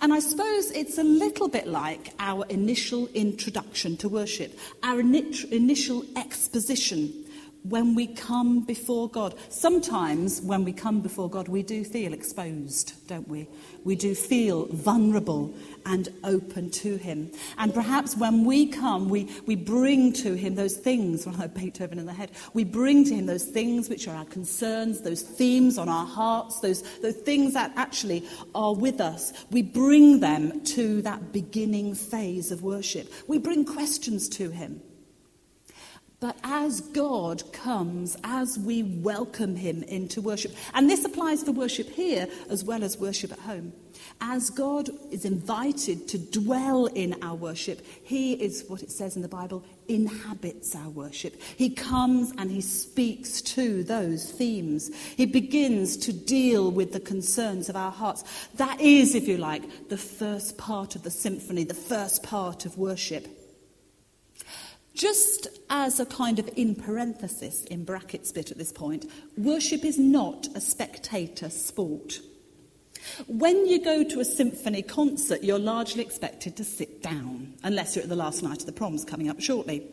And 0.00 0.12
I 0.12 0.18
suppose 0.18 0.70
it's 0.72 0.98
a 0.98 1.04
little 1.04 1.48
bit 1.48 1.66
like 1.66 2.12
our 2.18 2.44
initial 2.46 3.08
introduction 3.14 3.96
to 3.98 4.08
worship, 4.08 4.58
our 4.82 5.00
initial 5.00 6.04
exposition 6.16 7.23
when 7.64 7.94
we 7.94 8.06
come 8.06 8.60
before 8.60 9.08
God. 9.08 9.34
Sometimes 9.48 10.40
when 10.42 10.64
we 10.64 10.72
come 10.72 11.00
before 11.00 11.30
God, 11.30 11.48
we 11.48 11.62
do 11.62 11.82
feel 11.82 12.12
exposed, 12.12 12.92
don't 13.08 13.26
we? 13.26 13.48
We 13.84 13.96
do 13.96 14.14
feel 14.14 14.66
vulnerable 14.66 15.54
and 15.86 16.08
open 16.24 16.70
to 16.70 16.96
Him. 16.96 17.32
And 17.56 17.72
perhaps 17.72 18.16
when 18.16 18.44
we 18.44 18.66
come, 18.66 19.08
we, 19.08 19.30
we 19.46 19.56
bring 19.56 20.12
to 20.14 20.34
Him 20.34 20.54
those 20.54 20.76
things, 20.76 21.26
like 21.26 21.54
Beethoven 21.54 21.98
in 21.98 22.06
the 22.06 22.12
head, 22.12 22.32
we 22.52 22.64
bring 22.64 23.04
to 23.04 23.14
Him 23.14 23.26
those 23.26 23.44
things 23.44 23.88
which 23.88 24.06
are 24.08 24.14
our 24.14 24.26
concerns, 24.26 25.00
those 25.00 25.22
themes 25.22 25.78
on 25.78 25.88
our 25.88 26.06
hearts, 26.06 26.60
those, 26.60 26.82
those 27.00 27.16
things 27.16 27.54
that 27.54 27.72
actually 27.76 28.28
are 28.54 28.74
with 28.74 29.00
us. 29.00 29.32
We 29.50 29.62
bring 29.62 30.20
them 30.20 30.62
to 30.64 31.00
that 31.02 31.32
beginning 31.32 31.94
phase 31.94 32.52
of 32.52 32.62
worship. 32.62 33.10
We 33.26 33.38
bring 33.38 33.64
questions 33.64 34.28
to 34.30 34.50
Him. 34.50 34.82
But 36.24 36.38
as 36.42 36.80
God 36.80 37.52
comes, 37.52 38.16
as 38.24 38.58
we 38.58 38.82
welcome 38.82 39.56
him 39.56 39.82
into 39.82 40.22
worship, 40.22 40.54
and 40.72 40.88
this 40.88 41.04
applies 41.04 41.42
for 41.42 41.52
worship 41.52 41.90
here 41.90 42.26
as 42.48 42.64
well 42.64 42.82
as 42.82 42.96
worship 42.96 43.30
at 43.30 43.40
home. 43.40 43.74
As 44.22 44.48
God 44.48 44.88
is 45.10 45.26
invited 45.26 46.08
to 46.08 46.16
dwell 46.16 46.86
in 46.86 47.22
our 47.22 47.34
worship, 47.34 47.84
he 48.04 48.32
is 48.32 48.64
what 48.68 48.82
it 48.82 48.90
says 48.90 49.16
in 49.16 49.20
the 49.20 49.28
Bible, 49.28 49.66
inhabits 49.86 50.74
our 50.74 50.88
worship. 50.88 51.38
He 51.58 51.68
comes 51.68 52.32
and 52.38 52.50
he 52.50 52.62
speaks 52.62 53.42
to 53.42 53.84
those 53.84 54.32
themes. 54.32 54.90
He 55.18 55.26
begins 55.26 55.98
to 55.98 56.12
deal 56.14 56.70
with 56.70 56.94
the 56.94 57.00
concerns 57.00 57.68
of 57.68 57.76
our 57.76 57.92
hearts. 57.92 58.24
That 58.54 58.80
is, 58.80 59.14
if 59.14 59.28
you 59.28 59.36
like, 59.36 59.90
the 59.90 59.98
first 59.98 60.56
part 60.56 60.96
of 60.96 61.02
the 61.02 61.10
symphony, 61.10 61.64
the 61.64 61.74
first 61.74 62.22
part 62.22 62.64
of 62.64 62.78
worship. 62.78 63.43
Just 64.94 65.48
as 65.70 65.98
a 65.98 66.06
kind 66.06 66.38
of 66.38 66.48
in 66.56 66.76
parenthesis, 66.76 67.64
in 67.64 67.84
brackets 67.84 68.30
bit 68.30 68.52
at 68.52 68.58
this 68.58 68.72
point, 68.72 69.10
worship 69.36 69.84
is 69.84 69.98
not 69.98 70.46
a 70.54 70.60
spectator 70.60 71.50
sport. 71.50 72.20
When 73.26 73.66
you 73.66 73.82
go 73.82 74.04
to 74.04 74.20
a 74.20 74.24
symphony 74.24 74.82
concert, 74.82 75.42
you're 75.42 75.58
largely 75.58 76.02
expected 76.02 76.56
to 76.56 76.64
sit 76.64 77.02
down, 77.02 77.54
unless 77.62 77.96
you're 77.96 78.04
at 78.04 78.08
the 78.08 78.16
last 78.16 78.42
night 78.42 78.60
of 78.60 78.66
the 78.66 78.72
proms 78.72 79.04
coming 79.04 79.28
up 79.28 79.40
shortly. 79.40 79.86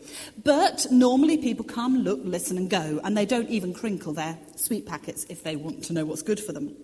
But 0.43 0.85
normally 0.91 1.37
people 1.37 1.65
come, 1.65 2.03
look, 2.03 2.21
listen, 2.23 2.57
and 2.57 2.69
go, 2.69 3.01
and 3.03 3.17
they 3.17 3.25
don't 3.25 3.49
even 3.49 3.73
crinkle 3.73 4.13
their 4.13 4.37
sweet 4.55 4.85
packets 4.85 5.25
if 5.29 5.43
they 5.43 5.55
want 5.55 5.83
to 5.85 5.93
know 5.93 6.05
what's 6.05 6.21
good 6.21 6.39
for 6.39 6.53
them. 6.53 6.75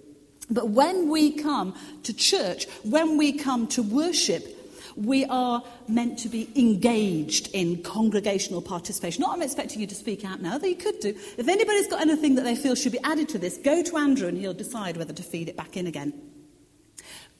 But 0.49 0.69
when 0.69 1.09
we 1.09 1.31
come 1.31 1.75
to 2.03 2.13
church, 2.13 2.67
when 2.83 3.17
we 3.17 3.33
come 3.33 3.67
to 3.67 3.83
worship, 3.83 4.56
we 4.97 5.25
are 5.25 5.63
meant 5.87 6.17
to 6.19 6.29
be 6.29 6.49
engaged 6.55 7.49
in 7.53 7.83
congregational 7.83 8.61
participation. 8.61 9.21
Not 9.21 9.35
I'm 9.35 9.43
expecting 9.43 9.79
you 9.79 9.87
to 9.87 9.95
speak 9.95 10.25
out 10.25 10.41
now, 10.41 10.57
though 10.57 10.67
you 10.67 10.75
could 10.75 10.99
do. 10.99 11.09
If 11.37 11.47
anybody's 11.47 11.87
got 11.87 12.01
anything 12.01 12.35
that 12.35 12.43
they 12.43 12.55
feel 12.55 12.73
should 12.73 12.91
be 12.91 13.03
added 13.03 13.29
to 13.29 13.37
this, 13.37 13.57
go 13.57 13.83
to 13.83 13.97
Andrew 13.97 14.27
and 14.27 14.37
he'll 14.37 14.53
decide 14.53 14.97
whether 14.97 15.13
to 15.13 15.23
feed 15.23 15.49
it 15.49 15.55
back 15.55 15.77
in 15.77 15.85
again. 15.85 16.13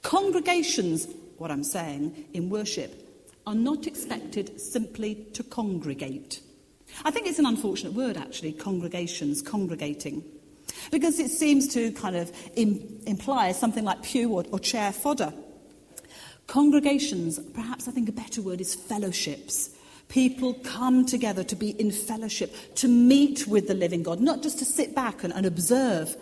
Congregations, 0.04 1.08
what 1.38 1.50
I'm 1.50 1.64
saying, 1.64 2.26
in 2.34 2.50
worship, 2.50 3.04
are 3.48 3.56
not 3.56 3.88
expected 3.88 4.62
simply 4.62 5.26
to 5.34 5.44
congregate. 5.44 6.42
I 7.04 7.12
think 7.12 7.28
it's 7.28 7.40
an 7.40 7.46
unfortunate 7.46 7.94
word, 7.94 8.18
actually, 8.18 8.54
congregations, 8.54 9.42
congregating, 9.42 10.24
because 10.92 11.20
it 11.20 11.30
seems 11.30 11.68
to 11.74 11.92
kind 11.94 12.16
of 12.16 12.32
Im- 12.56 13.02
imply 13.08 13.52
something 13.52 13.84
like 13.84 14.04
pew 14.04 14.30
or, 14.30 14.46
or 14.52 14.60
chair 14.60 14.92
fodder. 14.92 15.34
Congregations, 16.48 17.40
perhaps 17.54 17.88
I 17.88 17.92
think 17.92 18.08
a 18.08 18.14
better 18.14 18.42
word 18.42 18.62
is 18.62 18.74
fellowships. 18.74 19.70
People 20.08 20.54
come 20.64 21.06
together 21.06 21.44
to 21.44 21.56
be 21.56 21.72
in 21.72 21.92
fellowship, 21.92 22.56
to 22.76 22.88
meet 22.88 23.46
with 23.48 23.68
the 23.68 23.74
living 23.74 24.04
God, 24.04 24.22
not 24.22 24.42
just 24.42 24.58
to 24.60 24.66
sit 24.66 24.96
back 24.96 25.26
and, 25.26 25.34
and 25.34 25.46
observe, 25.46 26.16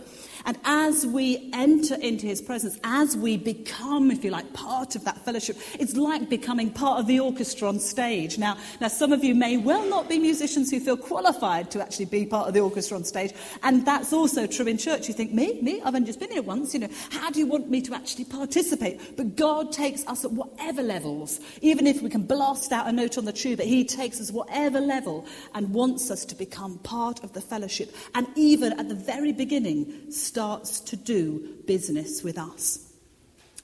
and 0.45 0.57
as 0.63 1.05
we 1.05 1.49
enter 1.53 1.95
into 1.95 2.27
his 2.27 2.41
presence, 2.41 2.79
as 2.83 3.17
we 3.17 3.37
become, 3.37 4.11
if 4.11 4.23
you 4.23 4.31
like, 4.31 4.53
part 4.53 4.95
of 4.95 5.03
that 5.05 5.17
fellowship, 5.25 5.57
it's 5.79 5.95
like 5.95 6.29
becoming 6.29 6.69
part 6.69 6.99
of 6.99 7.07
the 7.07 7.19
orchestra 7.19 7.67
on 7.67 7.79
stage. 7.79 8.37
Now, 8.37 8.57
now 8.79 8.87
some 8.87 9.11
of 9.11 9.23
you 9.23 9.33
may 9.33 9.57
well 9.57 9.87
not 9.89 10.07
be 10.07 10.19
musicians 10.19 10.69
who 10.69 10.79
feel 10.79 10.97
qualified 10.97 11.71
to 11.71 11.81
actually 11.81 12.05
be 12.05 12.25
part 12.25 12.47
of 12.47 12.53
the 12.53 12.59
orchestra 12.59 12.97
on 12.97 13.03
stage. 13.03 13.33
And 13.63 13.85
that's 13.85 14.13
also 14.13 14.45
true 14.45 14.67
in 14.67 14.77
church. 14.77 15.07
You 15.07 15.13
think, 15.13 15.33
me? 15.33 15.59
Me? 15.61 15.81
I've 15.81 15.95
only 15.95 16.05
just 16.05 16.19
been 16.19 16.31
here 16.31 16.43
once. 16.43 16.73
You 16.73 16.81
know, 16.81 16.89
how 17.09 17.29
do 17.29 17.39
you 17.39 17.47
want 17.47 17.69
me 17.69 17.81
to 17.81 17.95
actually 17.95 18.25
participate? 18.25 19.17
But 19.17 19.35
God 19.35 19.71
takes 19.71 20.05
us 20.05 20.25
at 20.25 20.31
whatever 20.31 20.83
levels, 20.83 21.39
even 21.61 21.87
if 21.87 22.01
we 22.01 22.09
can 22.09 22.23
blast 22.23 22.71
out 22.71 22.87
a 22.87 22.91
note 22.91 23.17
on 23.17 23.25
the 23.25 23.33
tuba, 23.33 23.63
he 23.63 23.83
takes 23.83 24.21
us 24.21 24.31
whatever 24.31 24.79
level 24.79 25.25
and 25.55 25.73
wants 25.73 26.11
us 26.11 26.23
to 26.25 26.35
become 26.35 26.77
part 26.79 27.23
of 27.23 27.33
the 27.33 27.41
fellowship. 27.41 27.95
And 28.13 28.27
even 28.35 28.73
at 28.79 28.89
the 28.89 28.95
very 28.95 29.31
beginning, 29.31 30.11
starts 30.35 30.81
to 30.81 30.97
do 30.97 31.55
business 31.65 32.21
with 32.21 32.37
us. 32.37 32.91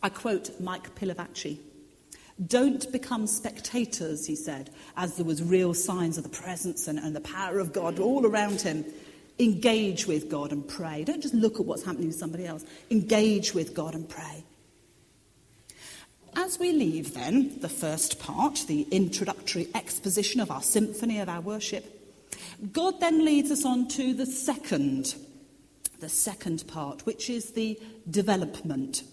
I 0.02 0.08
quote 0.08 0.58
Mike 0.62 0.96
Pilavachi. 0.96 1.58
Don't 2.48 2.90
become 2.94 3.28
spectators, 3.28 4.26
he 4.26 4.38
said, 4.38 4.70
as 4.96 5.18
there 5.18 5.26
was 5.26 5.44
real 5.44 5.74
signs 5.74 6.18
of 6.18 6.24
the 6.24 6.30
presence 6.30 6.88
and, 6.88 6.98
and 6.98 7.14
the 7.14 7.20
power 7.20 7.60
of 7.60 7.74
God 7.74 8.00
all 8.00 8.26
around 8.26 8.62
him. 8.62 8.86
Engage 9.38 10.08
with 10.08 10.30
God 10.30 10.54
and 10.54 10.66
pray. 10.66 11.04
Don't 11.04 11.22
just 11.22 11.34
look 11.34 11.60
at 11.60 11.66
what's 11.66 11.84
happening 11.84 12.08
with 12.08 12.16
somebody 12.16 12.46
else. 12.46 12.64
Engage 12.90 13.54
with 13.54 13.74
God 13.74 13.94
and 13.94 14.08
pray. 14.08 14.46
As 16.38 16.58
we 16.58 16.72
leave, 16.72 17.14
then, 17.14 17.60
the 17.60 17.68
first 17.68 18.18
part, 18.18 18.64
the 18.70 18.84
introductory 18.92 19.68
exposition 19.76 20.40
of 20.40 20.50
our 20.50 20.62
symphony 20.62 21.20
of 21.20 21.28
our 21.28 21.42
worship, 21.42 21.84
God 22.72 23.02
then 23.02 23.26
leads 23.26 23.52
us 23.52 23.66
on 23.66 23.90
to 23.90 24.14
the 24.14 24.26
second 24.26 25.16
the 26.02 26.10
second 26.10 26.68
part, 26.68 27.06
which 27.06 27.30
is 27.30 27.52
the 27.52 27.80
development. 28.10 29.04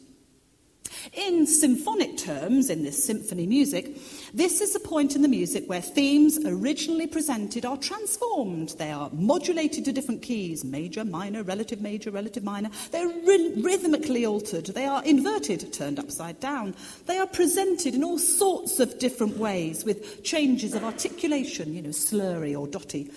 In 1.12 1.46
symphonic 1.46 2.16
terms, 2.16 2.70
in 2.70 2.82
this 2.82 3.04
symphony 3.04 3.46
music, 3.46 3.98
this 4.32 4.60
is 4.60 4.74
a 4.74 4.80
point 4.80 5.14
in 5.14 5.22
the 5.22 5.28
music 5.28 5.68
where 5.68 5.80
themes 5.80 6.38
originally 6.44 7.06
presented 7.06 7.64
are 7.64 7.76
transformed. 7.76 8.70
They 8.78 8.90
are 8.90 9.10
modulated 9.12 9.84
to 9.84 9.92
different 9.92 10.22
keys 10.22 10.64
major, 10.64 11.04
minor, 11.04 11.42
relative 11.42 11.80
major, 11.80 12.10
relative 12.10 12.42
minor. 12.42 12.70
They're 12.90 13.06
ry- 13.06 13.52
rhythmically 13.58 14.26
altered. 14.26 14.66
They 14.66 14.86
are 14.86 15.04
inverted, 15.04 15.72
turned 15.72 15.98
upside 15.98 16.40
down. 16.40 16.74
They 17.06 17.18
are 17.18 17.26
presented 17.26 17.94
in 17.94 18.02
all 18.02 18.18
sorts 18.18 18.80
of 18.80 18.98
different 18.98 19.36
ways 19.36 19.84
with 19.84 20.24
changes 20.24 20.74
of 20.74 20.84
articulation, 20.84 21.74
you 21.74 21.82
know, 21.82 21.90
slurry 21.90 22.58
or 22.58 22.66
dotty, 22.66 23.10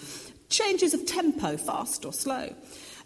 changes 0.49 0.93
of 0.93 1.05
tempo, 1.05 1.57
fast 1.57 2.05
or 2.05 2.13
slow. 2.13 2.53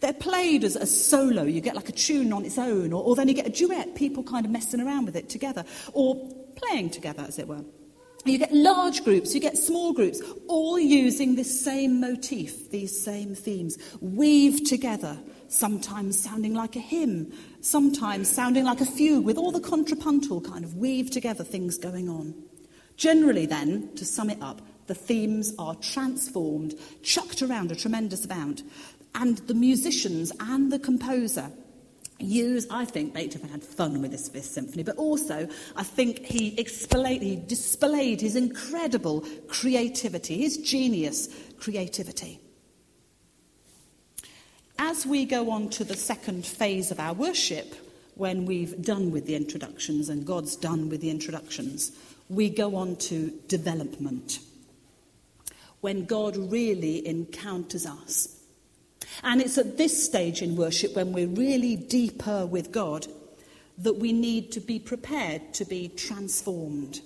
They're 0.01 0.13
played 0.13 0.63
as 0.63 0.75
a 0.75 0.85
solo. 0.85 1.43
You 1.43 1.61
get 1.61 1.75
like 1.75 1.89
a 1.89 1.93
tune 1.93 2.33
on 2.33 2.45
its 2.45 2.57
own, 2.57 2.93
or, 2.93 3.03
or 3.03 3.15
then 3.15 3.27
you 3.27 3.33
get 3.33 3.47
a 3.47 3.49
duet, 3.49 3.95
people 3.95 4.23
kind 4.23 4.45
of 4.45 4.51
messing 4.51 4.81
around 4.81 5.05
with 5.05 5.15
it 5.15 5.29
together, 5.29 5.63
or 5.93 6.15
playing 6.55 6.89
together, 6.91 7.23
as 7.27 7.39
it 7.39 7.47
were. 7.47 7.63
You 8.25 8.39
get 8.39 8.51
large 8.51 9.03
groups, 9.03 9.35
you 9.35 9.39
get 9.39 9.55
small 9.55 9.93
groups, 9.93 10.19
all 10.47 10.79
using 10.79 11.35
this 11.35 11.63
same 11.63 11.99
motif, 12.01 12.71
these 12.71 12.99
same 12.99 13.35
themes, 13.35 13.77
weave 14.01 14.67
together, 14.67 15.15
sometimes 15.47 16.19
sounding 16.19 16.55
like 16.55 16.75
a 16.75 16.79
hymn, 16.79 17.31
sometimes 17.61 18.27
sounding 18.27 18.65
like 18.65 18.81
a 18.81 18.85
fugue, 18.85 19.25
with 19.25 19.37
all 19.37 19.51
the 19.51 19.59
contrapuntal 19.59 20.41
kind 20.41 20.65
of 20.65 20.75
weave 20.75 21.11
together 21.11 21.43
things 21.43 21.77
going 21.77 22.09
on. 22.09 22.33
Generally, 22.97 23.45
then, 23.45 23.95
to 23.95 24.05
sum 24.05 24.31
it 24.31 24.41
up, 24.41 24.59
the 24.87 24.95
themes 24.95 25.53
are 25.59 25.75
transformed, 25.75 26.73
chucked 27.03 27.41
around 27.43 27.71
a 27.71 27.75
tremendous 27.75 28.25
amount 28.25 28.63
and 29.15 29.37
the 29.39 29.53
musicians 29.53 30.31
and 30.39 30.71
the 30.71 30.79
composer 30.79 31.49
use, 32.19 32.67
I 32.69 32.85
think 32.85 33.13
Beethoven 33.13 33.49
had 33.49 33.63
fun 33.63 34.01
with 34.01 34.11
this 34.11 34.29
Fifth 34.29 34.45
Symphony, 34.45 34.83
but 34.83 34.97
also 34.97 35.47
I 35.75 35.83
think 35.83 36.19
he, 36.19 36.51
he 36.51 37.35
displayed 37.35 38.21
his 38.21 38.35
incredible 38.35 39.25
creativity, 39.47 40.39
his 40.39 40.57
genius 40.57 41.29
creativity. 41.59 42.39
As 44.77 45.05
we 45.05 45.25
go 45.25 45.51
on 45.51 45.69
to 45.69 45.83
the 45.83 45.95
second 45.95 46.45
phase 46.45 46.91
of 46.91 46.99
our 46.99 47.13
worship, 47.13 47.75
when 48.15 48.45
we've 48.45 48.81
done 48.81 49.11
with 49.11 49.25
the 49.25 49.35
introductions 49.35 50.09
and 50.09 50.25
God's 50.25 50.55
done 50.55 50.89
with 50.89 51.01
the 51.01 51.09
introductions, 51.09 51.91
we 52.29 52.49
go 52.49 52.75
on 52.75 52.95
to 52.97 53.31
development. 53.47 54.39
When 55.81 56.05
God 56.05 56.35
really 56.35 57.05
encounters 57.07 57.85
us 57.85 58.35
and 59.23 59.41
it's 59.41 59.57
at 59.57 59.77
this 59.77 60.05
stage 60.05 60.41
in 60.41 60.55
worship, 60.55 60.95
when 60.95 61.13
we're 61.13 61.27
really 61.27 61.75
deeper 61.75 62.45
with 62.45 62.71
God, 62.71 63.07
that 63.77 63.97
we 63.97 64.13
need 64.13 64.51
to 64.53 64.59
be 64.59 64.79
prepared 64.79 65.53
to 65.53 65.65
be 65.65 65.89
transformed. 65.89 67.01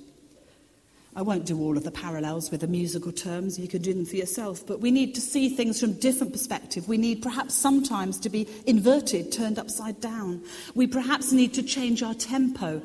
I 1.16 1.24
won't 1.24 1.46
do 1.46 1.60
all 1.60 1.76
of 1.76 1.84
the 1.84 1.92
parallels 1.92 2.52
with 2.52 2.62
the 2.62 2.68
musical 2.68 3.12
terms, 3.12 3.58
you 3.58 3.68
can 3.68 3.82
do 3.82 3.94
them 3.94 4.06
for 4.06 4.16
yourself, 4.16 4.66
but 4.66 4.80
we 4.80 4.92
need 4.92 5.16
to 5.16 5.22
see 5.22 5.50
things 5.50 5.80
from 5.80 5.94
different 5.94 6.32
perspective. 6.32 6.88
We 6.88 6.98
need 6.98 7.22
perhaps 7.22 7.56
sometimes 7.56 8.20
to 8.20 8.30
be 8.30 8.48
inverted, 8.68 9.32
turned 9.32 9.58
upside 9.58 10.00
down. 10.00 10.44
We 10.76 10.86
perhaps 10.86 11.32
need 11.32 11.54
to 11.56 11.64
change 11.64 12.04
our 12.04 12.14
tempo 12.14 12.82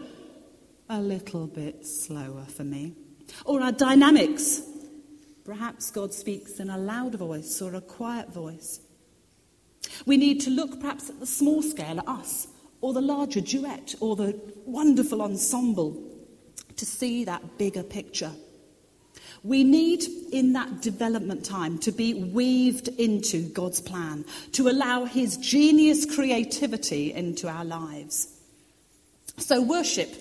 a 0.88 1.00
little 1.00 1.46
bit 1.46 1.86
slower 1.86 2.44
for 2.44 2.64
me. 2.64 2.94
Or 3.44 3.62
our 3.62 3.72
dynamics. 3.72 4.62
Perhaps 5.44 5.90
God 5.90 6.14
speaks 6.14 6.58
in 6.58 6.70
a 6.70 6.78
loud 6.78 7.14
voice 7.16 7.60
or 7.60 7.74
a 7.74 7.80
quiet 7.80 8.32
voice. 8.32 8.80
We 10.06 10.16
need 10.16 10.40
to 10.42 10.50
look 10.50 10.80
perhaps 10.80 11.10
at 11.10 11.20
the 11.20 11.26
small 11.26 11.62
scale, 11.62 11.98
at 11.98 12.08
us, 12.08 12.48
or 12.80 12.92
the 12.92 13.00
larger 13.00 13.40
duet, 13.40 13.94
or 14.00 14.16
the 14.16 14.38
wonderful 14.66 15.22
ensemble 15.22 16.02
to 16.76 16.86
see 16.86 17.24
that 17.24 17.58
bigger 17.58 17.82
picture. 17.82 18.32
We 19.42 19.62
need, 19.62 20.04
in 20.32 20.54
that 20.54 20.80
development 20.80 21.44
time, 21.44 21.78
to 21.80 21.92
be 21.92 22.14
weaved 22.14 22.88
into 22.88 23.48
God's 23.50 23.80
plan, 23.80 24.24
to 24.52 24.68
allow 24.68 25.04
His 25.04 25.36
genius 25.36 26.06
creativity 26.06 27.12
into 27.12 27.48
our 27.48 27.64
lives. 27.64 28.28
So, 29.36 29.60
worship 29.60 30.14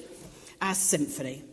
as 0.61 0.77
symphony 0.77 1.43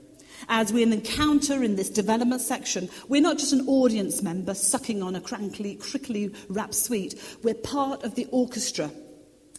as 0.50 0.73
we 0.73 0.83
encounter 0.83 1.62
in 1.62 1.76
this 1.76 1.88
development 1.88 2.40
section, 2.40 2.90
we're 3.09 3.23
not 3.23 3.38
just 3.38 3.52
an 3.52 3.66
audience 3.69 4.21
member 4.21 4.52
sucking 4.52 5.00
on 5.00 5.14
a 5.14 5.21
crankly, 5.21 5.76
crickly 5.76 6.35
wrap 6.49 6.75
sweet. 6.75 7.14
We're 7.45 7.54
part 7.54 8.02
of 8.02 8.16
the 8.16 8.26
orchestra. 8.33 8.90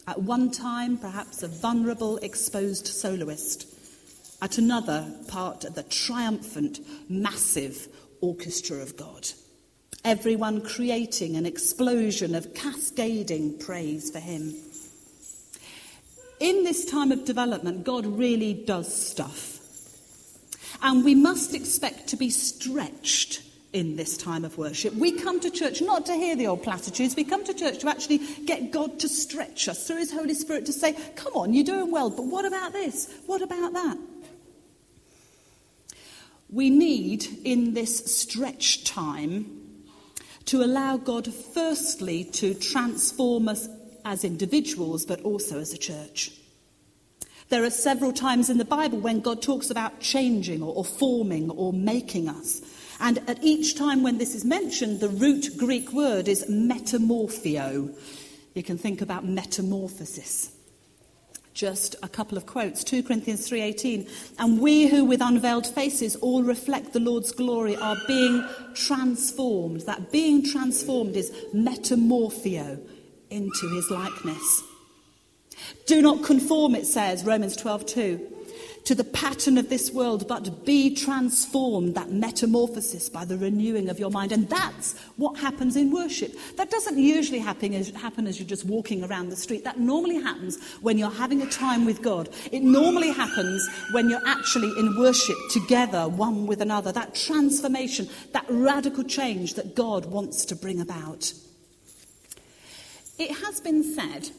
At 0.06 0.20
one 0.20 0.50
time, 0.50 0.98
perhaps 0.98 1.42
a 1.42 1.48
vulnerable, 1.48 2.18
exposed 2.18 2.86
soloist. 2.86 3.66
At 4.42 4.58
another, 4.58 5.10
part 5.28 5.64
of 5.64 5.74
the 5.74 5.82
triumphant, 5.84 6.80
massive 7.08 7.88
orchestra 8.20 8.78
of 8.78 8.96
God. 8.96 9.30
Everyone 10.04 10.60
creating 10.60 11.36
an 11.36 11.46
explosion 11.46 12.34
of 12.34 12.52
cascading 12.52 13.58
praise 13.60 14.10
for 14.10 14.18
Him. 14.18 14.54
In 16.38 16.64
this 16.64 16.84
time 16.84 17.12
of 17.12 17.24
development, 17.24 17.84
God 17.84 18.04
really 18.04 18.52
does 18.52 18.94
stuff. 18.94 19.51
And 20.80 21.04
we 21.04 21.14
must 21.14 21.54
expect 21.54 22.08
to 22.08 22.16
be 22.16 22.30
stretched 22.30 23.42
in 23.72 23.96
this 23.96 24.16
time 24.16 24.44
of 24.44 24.58
worship. 24.58 24.94
We 24.94 25.12
come 25.12 25.40
to 25.40 25.50
church 25.50 25.80
not 25.80 26.06
to 26.06 26.14
hear 26.14 26.36
the 26.36 26.46
old 26.46 26.62
platitudes, 26.62 27.16
we 27.16 27.24
come 27.24 27.44
to 27.44 27.54
church 27.54 27.78
to 27.78 27.88
actually 27.88 28.18
get 28.44 28.70
God 28.70 29.00
to 29.00 29.08
stretch 29.08 29.68
us 29.68 29.86
through 29.86 29.98
His 29.98 30.12
Holy 30.12 30.34
Spirit 30.34 30.66
to 30.66 30.72
say, 30.72 30.94
Come 31.16 31.32
on, 31.34 31.54
you're 31.54 31.64
doing 31.64 31.90
well, 31.90 32.10
but 32.10 32.26
what 32.26 32.44
about 32.44 32.72
this? 32.72 33.12
What 33.26 33.42
about 33.42 33.72
that? 33.72 33.98
We 36.50 36.68
need, 36.68 37.26
in 37.44 37.72
this 37.72 38.20
stretch 38.20 38.84
time, 38.84 39.58
to 40.46 40.62
allow 40.62 40.98
God, 40.98 41.32
firstly, 41.32 42.24
to 42.24 42.52
transform 42.52 43.48
us 43.48 43.68
as 44.04 44.22
individuals, 44.22 45.06
but 45.06 45.22
also 45.22 45.60
as 45.60 45.72
a 45.72 45.78
church. 45.78 46.32
There 47.52 47.64
are 47.64 47.70
several 47.70 48.14
times 48.14 48.48
in 48.48 48.56
the 48.56 48.64
Bible 48.64 48.98
when 48.98 49.20
God 49.20 49.42
talks 49.42 49.68
about 49.68 50.00
changing 50.00 50.62
or, 50.62 50.74
or 50.74 50.86
forming 50.86 51.50
or 51.50 51.70
making 51.70 52.26
us. 52.26 52.62
And 52.98 53.18
at 53.28 53.44
each 53.44 53.76
time 53.76 54.02
when 54.02 54.16
this 54.16 54.34
is 54.34 54.42
mentioned, 54.42 55.00
the 55.00 55.10
root 55.10 55.48
Greek 55.58 55.92
word 55.92 56.28
is 56.28 56.46
metamorphio. 56.48 57.94
You 58.54 58.62
can 58.62 58.78
think 58.78 59.02
about 59.02 59.26
metamorphosis. 59.26 60.50
Just 61.52 61.94
a 62.02 62.08
couple 62.08 62.38
of 62.38 62.46
quotes. 62.46 62.82
2 62.84 63.02
Corinthians 63.02 63.46
3:18, 63.46 64.08
and 64.38 64.58
we 64.58 64.86
who 64.86 65.04
with 65.04 65.20
unveiled 65.20 65.66
faces 65.66 66.16
all 66.16 66.42
reflect 66.42 66.94
the 66.94 67.00
Lord's 67.00 67.32
glory 67.32 67.76
are 67.76 67.98
being 68.06 68.48
transformed. 68.72 69.82
That 69.82 70.10
being 70.10 70.42
transformed 70.42 71.16
is 71.16 71.30
metamorphio 71.52 72.80
into 73.28 73.68
his 73.74 73.90
likeness. 73.90 74.62
Do 75.86 76.02
not 76.02 76.22
conform, 76.24 76.74
it 76.74 76.86
says, 76.86 77.24
Romans 77.24 77.56
12 77.56 77.86
2, 77.86 78.32
to 78.84 78.94
the 78.94 79.04
pattern 79.04 79.58
of 79.58 79.68
this 79.68 79.92
world, 79.92 80.26
but 80.26 80.64
be 80.64 80.94
transformed, 80.94 81.94
that 81.94 82.10
metamorphosis 82.10 83.08
by 83.08 83.24
the 83.24 83.36
renewing 83.36 83.88
of 83.88 83.98
your 83.98 84.10
mind. 84.10 84.32
And 84.32 84.48
that's 84.48 84.98
what 85.16 85.38
happens 85.38 85.76
in 85.76 85.92
worship. 85.92 86.34
That 86.56 86.70
doesn't 86.70 86.98
usually 86.98 87.38
happen 87.38 87.74
as, 87.74 87.90
happen 87.90 88.26
as 88.26 88.38
you're 88.38 88.48
just 88.48 88.66
walking 88.66 89.04
around 89.04 89.28
the 89.28 89.36
street. 89.36 89.64
That 89.64 89.78
normally 89.78 90.20
happens 90.20 90.60
when 90.80 90.98
you're 90.98 91.10
having 91.10 91.42
a 91.42 91.50
time 91.50 91.84
with 91.84 92.02
God. 92.02 92.28
It 92.50 92.62
normally 92.62 93.10
happens 93.10 93.68
when 93.92 94.10
you're 94.10 94.26
actually 94.26 94.72
in 94.78 94.98
worship 94.98 95.36
together, 95.50 96.08
one 96.08 96.46
with 96.46 96.60
another. 96.60 96.90
That 96.90 97.14
transformation, 97.14 98.08
that 98.32 98.46
radical 98.48 99.04
change 99.04 99.54
that 99.54 99.76
God 99.76 100.06
wants 100.06 100.44
to 100.46 100.56
bring 100.56 100.80
about. 100.80 101.32
It 103.18 103.30
has 103.44 103.60
been 103.60 103.84
said 103.84 104.30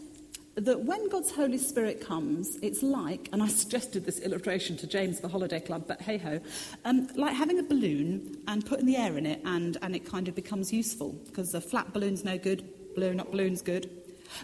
that 0.56 0.82
when 0.82 1.10
God's 1.10 1.32
Holy 1.32 1.58
Spirit 1.58 2.00
comes, 2.00 2.58
it's 2.62 2.84
like, 2.84 3.28
and 3.34 3.42
I 3.42 3.48
suggested 3.48 4.06
this 4.06 4.20
illustration 4.20 4.78
to 4.78 4.88
James 4.88 5.20
the 5.20 5.28
Holiday 5.28 5.60
Club, 5.60 5.86
but 5.88 6.02
hey 6.02 6.18
ho, 6.18 6.40
um, 6.86 7.08
like 7.16 7.36
having 7.36 7.60
a 7.60 7.64
balloon 7.64 8.38
and 8.48 8.66
putting 8.66 8.86
the 8.86 8.96
air 8.96 9.18
in 9.18 9.26
it 9.26 9.42
and, 9.46 9.78
and 9.82 9.96
it 9.96 10.06
kind 10.06 10.28
of 10.28 10.36
becomes 10.36 10.72
useful 10.72 11.14
because 11.26 11.54
a 11.56 11.62
flat 11.62 11.92
balloon's 11.92 12.24
no 12.24 12.38
good, 12.38 12.64
blown 12.96 13.20
up 13.20 13.32
balloon's 13.32 13.62
good. 13.62 13.90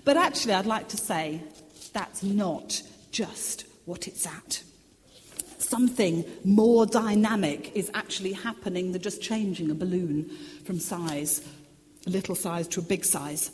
But 0.04 0.18
actually, 0.18 0.54
I'd 0.54 0.66
like 0.66 0.88
to 0.90 0.98
say 0.98 1.44
that's 1.94 2.24
not 2.24 2.82
just 3.12 3.66
what 3.86 4.08
it's 4.08 4.26
at. 4.26 4.64
Something 5.58 6.26
more 6.44 6.86
dynamic 6.86 7.76
is 7.76 7.92
actually 7.94 8.34
happening 8.34 8.94
than 8.94 9.02
just 9.02 9.22
changing 9.22 9.70
a 9.70 9.76
balloon 9.76 10.30
from 10.66 10.80
size, 10.80 11.48
a 12.08 12.10
little 12.10 12.34
size 12.36 12.68
to 12.70 12.80
a 12.80 12.84
big 12.84 13.06
size. 13.06 13.52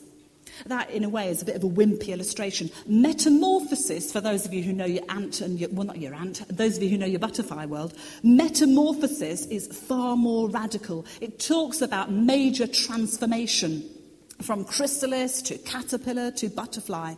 That, 0.66 0.90
in 0.90 1.04
a 1.04 1.10
way, 1.10 1.30
is 1.30 1.42
a 1.42 1.46
bit 1.46 1.56
of 1.56 1.64
a 1.64 1.70
wimpy 1.70 2.10
illustration. 2.10 2.70
Metamorphosis, 2.88 4.12
for 4.12 4.22
those 4.22 4.46
of 4.46 4.54
you 4.54 4.64
who 4.64 4.74
know 4.74 4.86
your 4.86 5.04
ant 5.10 5.42
and 5.42 5.60
your, 5.60 5.70
well, 5.70 5.86
not 5.86 5.98
your 5.98 6.14
ant, 6.14 6.48
those 6.48 6.78
of 6.78 6.84
you 6.84 6.90
who 6.90 6.98
know 6.98 7.06
your 7.06 7.20
butterfly 7.20 7.66
world, 7.66 7.94
metamorphosis 8.24 9.46
is 9.48 9.68
far 9.68 10.16
more 10.16 10.50
radical. 10.50 11.06
It 11.22 11.40
talks 11.40 11.82
about 11.82 12.12
major 12.12 12.68
transformation 12.68 13.84
from 14.42 14.66
chrysalis 14.66 15.42
to 15.44 15.58
caterpillar 15.58 16.32
to 16.32 16.50
butterfly. 16.50 17.16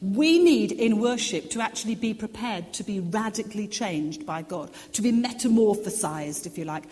We 0.00 0.42
need 0.42 0.72
in 0.72 0.98
worship 0.98 1.50
to 1.50 1.60
actually 1.60 1.94
be 1.94 2.12
prepared 2.12 2.72
to 2.74 2.84
be 2.84 3.00
radically 3.00 3.66
changed 3.66 4.26
by 4.26 4.42
God, 4.42 4.70
to 4.92 5.02
be 5.02 5.12
metamorphosized, 5.12 6.46
if 6.46 6.58
you 6.58 6.64
like. 6.64 6.84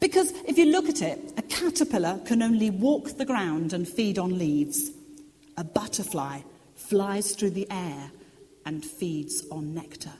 Because 0.00 0.32
if 0.46 0.58
you 0.58 0.66
look 0.66 0.88
at 0.88 1.02
it, 1.02 1.32
a 1.36 1.42
caterpillar 1.42 2.20
can 2.24 2.42
only 2.42 2.70
walk 2.70 3.16
the 3.16 3.24
ground 3.24 3.72
and 3.72 3.88
feed 3.88 4.18
on 4.18 4.38
leaves. 4.38 4.90
A 5.56 5.64
butterfly 5.64 6.40
flies 6.74 7.34
through 7.34 7.50
the 7.50 7.70
air 7.70 8.10
and 8.66 8.84
feeds 8.84 9.44
on 9.50 9.74
nectar. 9.74 10.12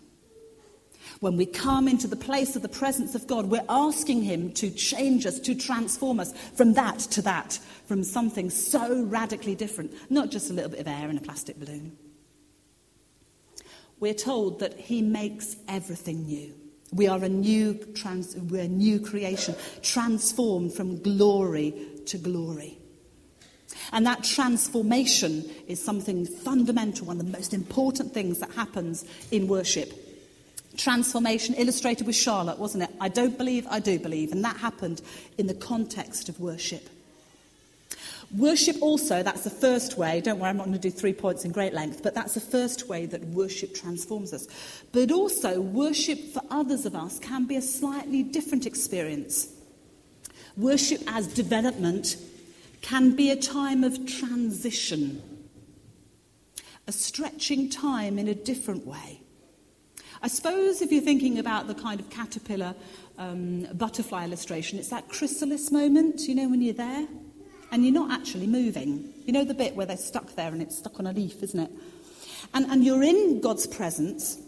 When 1.20 1.36
we 1.36 1.46
come 1.46 1.86
into 1.86 2.06
the 2.06 2.16
place 2.16 2.56
of 2.56 2.62
the 2.62 2.68
presence 2.68 3.14
of 3.14 3.26
God, 3.26 3.46
we're 3.46 3.64
asking 3.68 4.22
Him 4.22 4.52
to 4.52 4.70
change 4.70 5.26
us, 5.26 5.38
to 5.40 5.54
transform 5.54 6.20
us 6.20 6.32
from 6.54 6.74
that 6.74 6.98
to 6.98 7.22
that, 7.22 7.58
from 7.86 8.04
something 8.04 8.50
so 8.50 9.02
radically 9.04 9.54
different, 9.54 9.92
not 10.10 10.30
just 10.30 10.50
a 10.50 10.52
little 10.52 10.70
bit 10.70 10.80
of 10.80 10.88
air 10.88 11.08
in 11.08 11.18
a 11.18 11.20
plastic 11.20 11.58
balloon. 11.58 11.96
We're 14.00 14.14
told 14.14 14.60
that 14.60 14.78
He 14.78 15.02
makes 15.02 15.56
everything 15.68 16.26
new. 16.26 16.54
We 16.92 17.08
are 17.08 17.22
a 17.22 17.28
new, 17.28 17.74
trans, 17.94 18.36
we're 18.36 18.62
a 18.62 18.68
new 18.68 19.00
creation, 19.00 19.56
transformed 19.82 20.74
from 20.74 21.02
glory 21.02 21.74
to 22.06 22.18
glory. 22.18 22.78
And 23.92 24.06
that 24.06 24.24
transformation 24.24 25.44
is 25.66 25.82
something 25.82 26.26
fundamental, 26.26 27.06
one 27.06 27.20
of 27.20 27.26
the 27.26 27.32
most 27.36 27.52
important 27.54 28.14
things 28.14 28.38
that 28.38 28.52
happens 28.52 29.04
in 29.30 29.48
worship. 29.48 29.92
Transformation 30.76 31.54
illustrated 31.54 32.06
with 32.06 32.16
Charlotte, 32.16 32.58
wasn't 32.58 32.84
it? 32.84 32.90
I 33.00 33.08
don't 33.08 33.36
believe, 33.38 33.66
I 33.70 33.80
do 33.80 33.98
believe. 33.98 34.32
And 34.32 34.44
that 34.44 34.56
happened 34.56 35.02
in 35.38 35.46
the 35.46 35.54
context 35.54 36.28
of 36.28 36.40
worship. 36.40 36.88
Worship 38.36 38.76
also, 38.80 39.22
that's 39.22 39.44
the 39.44 39.50
first 39.50 39.96
way. 39.96 40.20
Don't 40.20 40.40
worry, 40.40 40.50
I'm 40.50 40.56
not 40.56 40.66
going 40.66 40.76
to 40.76 40.80
do 40.80 40.90
three 40.90 41.12
points 41.12 41.44
in 41.44 41.52
great 41.52 41.72
length, 41.72 42.02
but 42.02 42.14
that's 42.14 42.34
the 42.34 42.40
first 42.40 42.88
way 42.88 43.06
that 43.06 43.24
worship 43.26 43.74
transforms 43.74 44.32
us. 44.32 44.48
But 44.90 45.12
also, 45.12 45.60
worship 45.60 46.18
for 46.32 46.42
others 46.50 46.84
of 46.84 46.96
us 46.96 47.20
can 47.20 47.46
be 47.46 47.54
a 47.54 47.62
slightly 47.62 48.24
different 48.24 48.66
experience. 48.66 49.52
Worship 50.56 51.00
as 51.06 51.28
development 51.28 52.16
can 52.80 53.14
be 53.14 53.30
a 53.30 53.36
time 53.36 53.84
of 53.84 54.04
transition, 54.04 55.22
a 56.88 56.92
stretching 56.92 57.70
time 57.70 58.18
in 58.18 58.26
a 58.26 58.34
different 58.34 58.84
way. 58.84 59.20
I 60.22 60.26
suppose 60.26 60.82
if 60.82 60.90
you're 60.90 61.02
thinking 61.02 61.38
about 61.38 61.68
the 61.68 61.74
kind 61.74 62.00
of 62.00 62.10
caterpillar 62.10 62.74
um, 63.16 63.68
butterfly 63.74 64.24
illustration, 64.24 64.80
it's 64.80 64.88
that 64.88 65.08
chrysalis 65.08 65.70
moment, 65.70 66.22
you 66.22 66.34
know, 66.34 66.48
when 66.48 66.60
you're 66.60 66.74
there 66.74 67.06
and 67.74 67.84
you're 67.84 67.92
not 67.92 68.12
actually 68.12 68.46
moving. 68.46 69.12
You 69.26 69.32
know 69.32 69.44
the 69.44 69.52
bit 69.52 69.74
where 69.74 69.84
they're 69.84 69.96
stuck 69.96 70.36
there 70.36 70.52
and 70.52 70.62
it's 70.62 70.78
stuck 70.78 71.00
on 71.00 71.08
a 71.08 71.12
leaf, 71.12 71.42
isn't 71.42 71.58
it? 71.58 71.70
And, 72.54 72.66
and 72.66 72.84
you're 72.84 73.02
in 73.02 73.40
God's 73.40 73.66
presence 73.66 74.38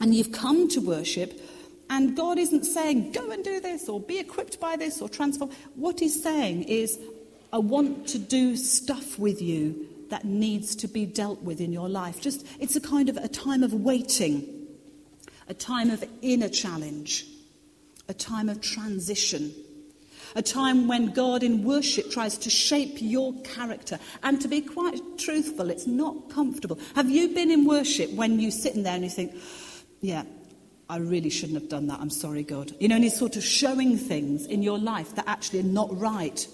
and 0.00 0.14
you've 0.14 0.32
come 0.32 0.68
to 0.68 0.80
worship, 0.80 1.40
and 1.88 2.14
God 2.14 2.36
isn't 2.36 2.64
saying, 2.64 3.12
go 3.12 3.30
and 3.30 3.42
do 3.42 3.58
this 3.58 3.88
or 3.88 3.98
be 3.98 4.18
equipped 4.18 4.60
by 4.60 4.76
this 4.76 5.00
or 5.00 5.08
transform. 5.08 5.50
What 5.76 5.98
He's 5.98 6.22
saying 6.22 6.64
is, 6.64 6.98
I 7.54 7.58
want 7.58 8.06
to 8.08 8.18
do 8.18 8.54
stuff 8.54 9.18
with 9.18 9.40
you 9.40 9.88
that 10.10 10.26
needs 10.26 10.76
to 10.76 10.88
be 10.88 11.06
dealt 11.06 11.42
with 11.42 11.62
in 11.62 11.72
your 11.72 11.88
life. 11.88 12.20
Just, 12.20 12.46
it's 12.60 12.76
a 12.76 12.82
kind 12.82 13.08
of 13.08 13.16
a 13.16 13.28
time 13.28 13.62
of 13.62 13.72
waiting, 13.72 14.66
a 15.48 15.54
time 15.54 15.88
of 15.88 16.04
inner 16.20 16.50
challenge, 16.50 17.26
a 18.08 18.14
time 18.14 18.50
of 18.50 18.60
transition 18.60 19.54
a 20.34 20.42
time 20.42 20.88
when 20.88 21.12
God 21.12 21.42
in 21.42 21.64
worship 21.64 22.10
tries 22.10 22.38
to 22.38 22.50
shape 22.50 22.96
your 23.00 23.34
character. 23.42 23.98
And 24.22 24.40
to 24.40 24.48
be 24.48 24.60
quite 24.60 25.00
truthful, 25.18 25.70
it's 25.70 25.86
not 25.86 26.30
comfortable. 26.30 26.78
Have 26.94 27.10
you 27.10 27.28
been 27.34 27.50
in 27.50 27.64
worship 27.64 28.10
when 28.12 28.40
you're 28.40 28.50
sitting 28.50 28.82
there 28.82 28.94
and 28.94 29.04
you 29.04 29.10
think, 29.10 29.34
yeah, 30.00 30.24
I 30.90 30.96
really 30.98 31.30
shouldn't 31.30 31.60
have 31.60 31.68
done 31.68 31.86
that. 31.88 32.00
I'm 32.00 32.10
sorry, 32.10 32.42
God. 32.42 32.72
You 32.80 32.88
know, 32.88 32.94
and 32.94 33.04
He's 33.04 33.18
sort 33.18 33.36
of 33.36 33.44
showing 33.44 33.98
things 33.98 34.46
in 34.46 34.62
your 34.62 34.78
life 34.78 35.14
that 35.16 35.28
actually 35.28 35.60
are 35.60 35.64
not 35.64 35.94
right 35.98 36.46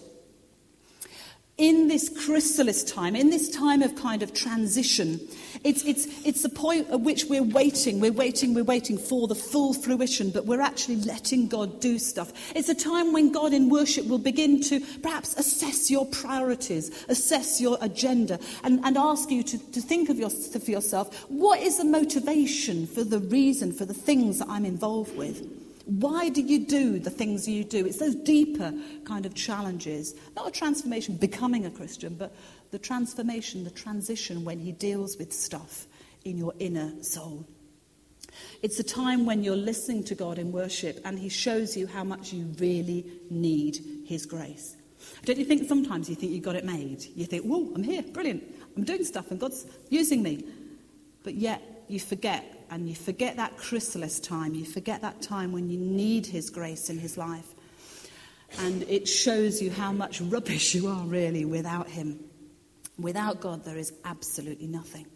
in 1.57 1.87
this 1.87 2.09
chrysalis 2.09 2.83
time, 2.83 3.15
in 3.15 3.31
this 3.31 3.49
time 3.49 3.81
of 3.81 3.95
kind 3.95 4.25
of 4.25 4.35
transition, 4.35 5.21
it's, 5.63 5.85
it's, 5.85 6.07
it's 6.27 6.43
the 6.43 6.49
point 6.49 6.91
at 6.91 7.01
which 7.01 7.27
we're 7.27 7.45
waiting, 7.45 8.01
we're 8.01 8.13
waiting, 8.13 8.55
we're 8.55 8.65
waiting 8.65 8.99
for 8.99 9.29
the 9.29 9.37
full 9.37 9.73
fruition, 9.73 10.31
but 10.31 10.47
we're 10.47 10.61
actually 10.61 10.97
letting 10.97 11.47
God 11.47 11.81
do 11.81 11.99
stuff. 11.99 12.33
It's 12.57 12.69
a 12.69 12.75
time 12.75 13.13
when 13.13 13.31
God 13.31 13.53
in 13.53 13.69
worship 13.69 14.07
will 14.07 14.19
begin 14.19 14.61
to 14.63 14.81
perhaps 15.01 15.37
assess 15.37 15.93
your 15.93 16.07
priorities, 16.07 17.05
assess 17.09 17.61
your 17.61 17.79
agenda, 17.81 18.41
and, 18.65 18.85
and 18.85 18.99
ask 18.99 19.31
you 19.31 19.45
to, 19.45 19.59
to 19.73 19.81
think 19.81 20.09
of 20.09 20.19
your, 20.19 20.31
for 20.31 20.71
yourself 20.71 21.25
what 21.29 21.61
is 21.61 21.79
the 21.79 21.85
motivation 21.85 22.87
for 22.87 23.05
the 23.05 23.21
reason, 23.21 23.73
for 23.73 23.85
the 23.85 23.95
things 23.95 24.41
that 24.41 24.49
I'm 24.49 24.65
involved 24.65 25.17
with? 25.17 25.64
Why 25.85 26.31
do 26.31 26.41
you 26.41 26.67
do 26.67 26.99
the 26.99 27.11
things 27.11 27.47
you 27.47 27.63
do? 27.63 27.85
It's 27.85 27.99
those 27.99 28.15
deeper 28.15 28.73
kind 29.05 29.27
of 29.27 29.35
challenges. 29.35 30.15
Not 30.35 30.49
a 30.49 30.51
transformation, 30.51 31.17
becoming 31.17 31.67
a 31.67 31.71
Christian, 31.71 32.15
but 32.15 32.35
the 32.71 32.79
transformation, 32.79 33.65
the 33.65 33.71
transition 33.71 34.45
when 34.45 34.59
He 34.59 34.73
deals 34.73 35.19
with 35.19 35.33
stuff 35.33 35.87
in 36.25 36.39
your 36.39 36.55
inner 36.59 36.93
soul. 37.03 37.47
It's 38.63 38.79
a 38.79 38.85
time 38.85 39.27
when 39.27 39.45
you're 39.45 39.57
listening 39.57 40.05
to 40.05 40.15
God 40.15 40.39
in 40.39 40.53
worship 40.53 41.01
and 41.05 41.19
He 41.19 41.29
shows 41.29 41.77
you 41.77 41.87
how 41.87 42.03
much 42.03 42.33
you 42.33 42.47
really 42.59 43.05
need 43.31 43.79
His 44.07 44.25
grace. 44.25 44.77
Don't 45.25 45.39
you 45.39 45.45
think 45.45 45.69
sometimes 45.69 46.09
you 46.09 46.17
think 46.17 46.33
you 46.33 46.41
got 46.41 46.57
it 46.57 46.65
made? 46.65 47.05
You 47.15 47.27
think, 47.27 47.45
whoa, 47.45 47.73
I'm 47.75 47.83
here, 47.83 48.03
brilliant. 48.03 48.43
I'm 48.75 48.85
doing 48.85 49.05
stuff 49.05 49.31
and 49.31 49.39
God's 49.39 49.67
using 49.91 50.23
me. 50.23 50.45
But 51.23 51.35
yet 51.35 51.63
you 51.89 52.01
forget 52.01 52.54
and 52.75 52.89
you 52.89 52.95
forget 52.97 53.37
that 53.37 53.57
chrysalis 53.57 54.19
time. 54.19 54.53
You 54.53 54.65
forget 54.65 55.01
that 55.03 55.23
time 55.23 55.53
when 55.53 55.71
you 55.71 55.79
need 55.79 56.27
His 56.27 56.51
grace 56.51 56.91
in 56.91 56.99
His 56.99 57.17
life. 57.17 57.47
And 58.59 58.83
it 58.89 59.07
shows 59.07 59.63
you 59.63 59.71
how 59.71 59.93
much 59.93 60.21
rubbish 60.21 60.75
you 60.75 60.89
are 60.89 61.05
really 61.05 61.45
without 61.45 61.89
Him. 61.89 62.19
Without 62.99 63.41
God, 63.41 63.65
there 63.65 63.79
is 63.79 63.93
absolutely 64.05 64.67
nothing. 64.67 65.07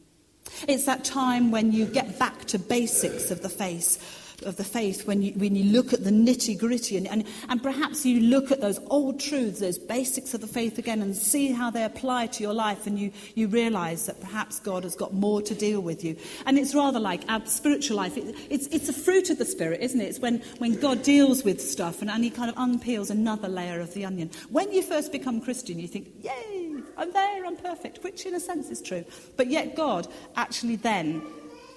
It's 0.68 0.84
that 0.84 1.04
time 1.04 1.50
when 1.50 1.72
you 1.72 1.86
get 1.86 2.16
back 2.16 2.44
to 2.46 2.60
basics 2.60 3.32
of 3.32 3.42
the 3.42 3.48
faith 3.48 4.27
of 4.44 4.56
the 4.56 4.64
faith 4.64 5.06
when 5.06 5.20
you, 5.20 5.32
when 5.32 5.56
you 5.56 5.72
look 5.72 5.92
at 5.92 6.04
the 6.04 6.10
nitty 6.10 6.58
gritty 6.58 6.96
and, 6.96 7.08
and, 7.08 7.24
and 7.48 7.62
perhaps 7.62 8.06
you 8.06 8.20
look 8.20 8.52
at 8.52 8.60
those 8.60 8.78
old 8.88 9.18
truths, 9.18 9.60
those 9.60 9.78
basics 9.78 10.32
of 10.32 10.40
the 10.40 10.46
faith 10.46 10.78
again 10.78 11.02
and 11.02 11.16
see 11.16 11.50
how 11.50 11.70
they 11.70 11.82
apply 11.82 12.26
to 12.26 12.42
your 12.42 12.52
life 12.52 12.86
and 12.86 12.98
you, 12.98 13.10
you 13.34 13.48
realize 13.48 14.06
that 14.06 14.20
perhaps 14.20 14.60
God 14.60 14.84
has 14.84 14.94
got 14.94 15.12
more 15.12 15.42
to 15.42 15.54
deal 15.54 15.80
with 15.80 16.04
you. 16.04 16.16
And 16.46 16.58
it's 16.58 16.74
rather 16.74 17.00
like 17.00 17.22
our 17.28 17.44
spiritual 17.46 17.96
life. 17.96 18.16
It, 18.16 18.36
it's, 18.48 18.66
it's 18.68 18.88
a 18.88 18.92
fruit 18.92 19.30
of 19.30 19.38
the 19.38 19.44
Spirit, 19.44 19.80
isn't 19.80 20.00
it? 20.00 20.04
It's 20.04 20.20
when, 20.20 20.38
when 20.58 20.78
God 20.78 21.02
deals 21.02 21.42
with 21.42 21.60
stuff 21.60 22.00
and, 22.00 22.10
and 22.10 22.22
he 22.22 22.30
kind 22.30 22.50
of 22.50 22.56
unpeels 22.56 23.10
another 23.10 23.48
layer 23.48 23.80
of 23.80 23.92
the 23.94 24.04
onion. 24.04 24.30
When 24.50 24.72
you 24.72 24.82
first 24.82 25.10
become 25.10 25.40
Christian, 25.40 25.80
you 25.80 25.88
think, 25.88 26.08
yay, 26.22 26.76
I'm 26.96 27.12
there, 27.12 27.44
I'm 27.44 27.56
perfect, 27.56 28.04
which 28.04 28.24
in 28.24 28.34
a 28.34 28.40
sense 28.40 28.70
is 28.70 28.80
true. 28.80 29.04
But 29.36 29.48
yet 29.48 29.74
God 29.74 30.06
actually 30.36 30.76
then 30.76 31.22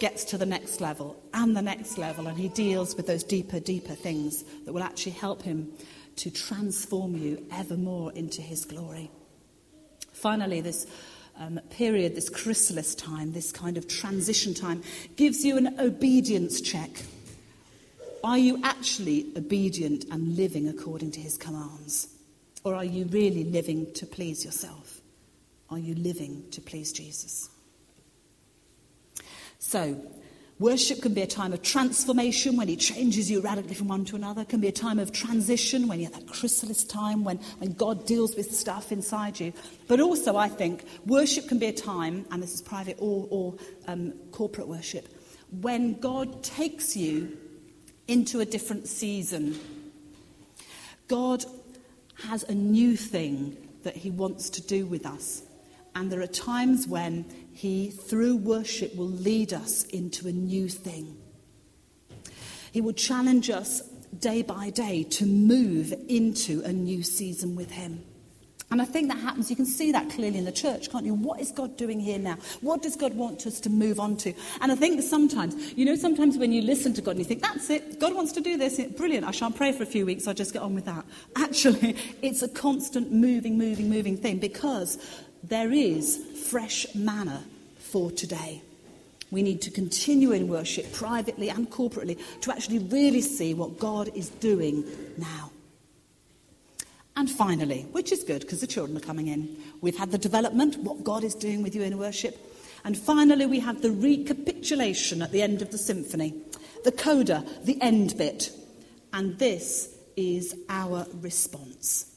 gets 0.01 0.23
to 0.23 0.37
the 0.37 0.47
next 0.47 0.81
level 0.81 1.15
and 1.31 1.55
the 1.55 1.61
next 1.61 1.99
level, 1.99 2.25
and 2.25 2.35
he 2.35 2.49
deals 2.49 2.95
with 2.95 3.05
those 3.05 3.23
deeper, 3.23 3.59
deeper 3.59 3.93
things 3.93 4.43
that 4.65 4.73
will 4.73 4.81
actually 4.81 5.11
help 5.11 5.43
him 5.43 5.71
to 6.15 6.31
transform 6.31 7.15
you 7.15 7.45
ever 7.51 7.77
more 7.77 8.11
into 8.13 8.41
his 8.41 8.65
glory. 8.65 9.11
Finally, 10.11 10.59
this 10.59 10.87
um, 11.37 11.59
period, 11.69 12.15
this 12.15 12.29
chrysalis 12.29 12.95
time, 12.95 13.31
this 13.33 13.51
kind 13.51 13.77
of 13.77 13.87
transition 13.87 14.55
time, 14.55 14.81
gives 15.17 15.45
you 15.45 15.55
an 15.55 15.79
obedience 15.79 16.61
check. 16.61 16.89
Are 18.23 18.39
you 18.39 18.59
actually 18.63 19.31
obedient 19.37 20.05
and 20.09 20.35
living 20.35 20.67
according 20.67 21.11
to 21.11 21.19
his 21.19 21.37
commands? 21.37 22.07
Or 22.63 22.73
are 22.73 22.83
you 22.83 23.05
really 23.05 23.43
living 23.43 23.93
to 23.93 24.07
please 24.07 24.43
yourself? 24.43 24.99
Are 25.69 25.79
you 25.79 25.93
living 25.93 26.43
to 26.51 26.59
please 26.59 26.91
Jesus? 26.91 27.50
So, 29.63 29.95
worship 30.57 31.03
can 31.03 31.13
be 31.13 31.21
a 31.21 31.27
time 31.27 31.53
of 31.53 31.61
transformation 31.61 32.57
when 32.57 32.67
He 32.67 32.75
changes 32.75 33.29
you 33.29 33.41
radically 33.41 33.75
from 33.75 33.89
one 33.89 34.05
to 34.05 34.15
another. 34.15 34.41
It 34.41 34.49
can 34.49 34.59
be 34.59 34.67
a 34.67 34.71
time 34.71 34.97
of 34.97 35.11
transition 35.11 35.87
when 35.87 35.99
you're 35.99 36.09
that 36.09 36.27
chrysalis 36.27 36.83
time 36.83 37.23
when, 37.23 37.37
when 37.59 37.73
God 37.73 38.07
deals 38.07 38.35
with 38.35 38.51
stuff 38.51 38.91
inside 38.91 39.39
you. 39.39 39.53
But 39.87 39.99
also, 39.99 40.35
I 40.35 40.49
think, 40.49 40.83
worship 41.05 41.47
can 41.47 41.59
be 41.59 41.67
a 41.67 41.73
time, 41.73 42.25
and 42.31 42.41
this 42.41 42.55
is 42.55 42.61
private 42.61 42.97
or, 42.99 43.27
or 43.29 43.55
um, 43.87 44.13
corporate 44.31 44.67
worship, 44.67 45.07
when 45.61 45.99
God 45.99 46.43
takes 46.43 46.97
you 46.97 47.37
into 48.07 48.39
a 48.39 48.45
different 48.45 48.87
season. 48.87 49.59
God 51.07 51.45
has 52.23 52.41
a 52.43 52.55
new 52.55 52.97
thing 52.97 53.57
that 53.83 53.95
He 53.95 54.09
wants 54.09 54.49
to 54.49 54.61
do 54.63 54.87
with 54.87 55.05
us. 55.05 55.43
And 55.93 56.11
there 56.11 56.21
are 56.21 56.27
times 56.27 56.87
when 56.87 57.25
he, 57.53 57.89
through 57.89 58.37
worship, 58.37 58.95
will 58.95 59.05
lead 59.05 59.53
us 59.53 59.83
into 59.85 60.27
a 60.27 60.31
new 60.31 60.69
thing. 60.69 61.17
He 62.71 62.81
will 62.81 62.93
challenge 62.93 63.49
us 63.49 63.81
day 64.17 64.41
by 64.41 64.69
day 64.69 65.03
to 65.03 65.25
move 65.25 65.93
into 66.07 66.61
a 66.63 66.71
new 66.71 67.03
season 67.03 67.55
with 67.55 67.71
Him. 67.71 68.03
And 68.71 68.81
I 68.81 68.85
think 68.85 69.09
that 69.09 69.17
happens. 69.17 69.49
You 69.49 69.57
can 69.57 69.65
see 69.65 69.91
that 69.91 70.09
clearly 70.09 70.37
in 70.37 70.45
the 70.45 70.51
church, 70.51 70.89
can't 70.89 71.05
you? 71.05 71.13
What 71.13 71.41
is 71.41 71.51
God 71.51 71.75
doing 71.75 71.99
here 71.99 72.17
now? 72.17 72.37
What 72.61 72.81
does 72.81 72.95
God 72.95 73.13
want 73.13 73.45
us 73.45 73.59
to 73.61 73.69
move 73.69 73.99
on 73.99 74.15
to? 74.17 74.33
And 74.61 74.71
I 74.71 74.75
think 74.75 75.01
sometimes, 75.01 75.73
you 75.73 75.83
know, 75.83 75.95
sometimes 75.95 76.37
when 76.37 76.53
you 76.53 76.61
listen 76.61 76.93
to 76.93 77.01
God 77.01 77.11
and 77.11 77.19
you 77.19 77.25
think, 77.25 77.41
that's 77.41 77.69
it, 77.69 77.99
God 77.99 78.15
wants 78.15 78.31
to 78.31 78.41
do 78.41 78.55
this, 78.55 78.79
brilliant, 78.95 79.25
I 79.25 79.31
shan't 79.31 79.57
pray 79.57 79.73
for 79.73 79.83
a 79.83 79.85
few 79.85 80.05
weeks, 80.05 80.25
I'll 80.25 80.33
just 80.33 80.53
get 80.53 80.61
on 80.61 80.73
with 80.73 80.85
that. 80.85 81.05
Actually, 81.35 81.97
it's 82.21 82.43
a 82.43 82.47
constant 82.47 83.11
moving, 83.11 83.57
moving, 83.57 83.89
moving 83.89 84.15
thing 84.15 84.37
because 84.37 84.97
there 85.43 85.71
is 85.71 86.17
fresh 86.49 86.85
manna 86.93 87.43
for 87.77 88.11
today. 88.11 88.61
We 89.31 89.41
need 89.41 89.61
to 89.61 89.71
continue 89.71 90.31
in 90.31 90.49
worship 90.49 90.91
privately 90.91 91.49
and 91.49 91.69
corporately 91.69 92.19
to 92.41 92.51
actually 92.51 92.79
really 92.79 93.21
see 93.21 93.53
what 93.53 93.79
God 93.79 94.09
is 94.15 94.29
doing 94.29 94.83
now. 95.17 95.51
And 97.15 97.29
finally, 97.29 97.85
which 97.91 98.11
is 98.11 98.23
good 98.23 98.41
because 98.41 98.61
the 98.61 98.67
children 98.67 98.97
are 98.97 99.01
coming 99.01 99.27
in, 99.27 99.57
we've 99.81 99.97
had 99.97 100.11
the 100.11 100.17
development, 100.17 100.77
what 100.79 101.03
God 101.03 101.23
is 101.23 101.35
doing 101.35 101.61
with 101.61 101.75
you 101.75 101.81
in 101.81 101.97
worship. 101.97 102.37
And 102.83 102.97
finally, 102.97 103.45
we 103.45 103.59
have 103.59 103.81
the 103.81 103.91
recapitulation 103.91 105.21
at 105.21 105.31
the 105.31 105.41
end 105.41 105.61
of 105.61 105.71
the 105.71 105.77
symphony, 105.77 106.33
the 106.83 106.91
coda, 106.91 107.45
the 107.63 107.79
end 107.81 108.17
bit. 108.17 108.51
And 109.13 109.37
this 109.37 109.93
is 110.15 110.55
our 110.67 111.05
response. 111.21 112.10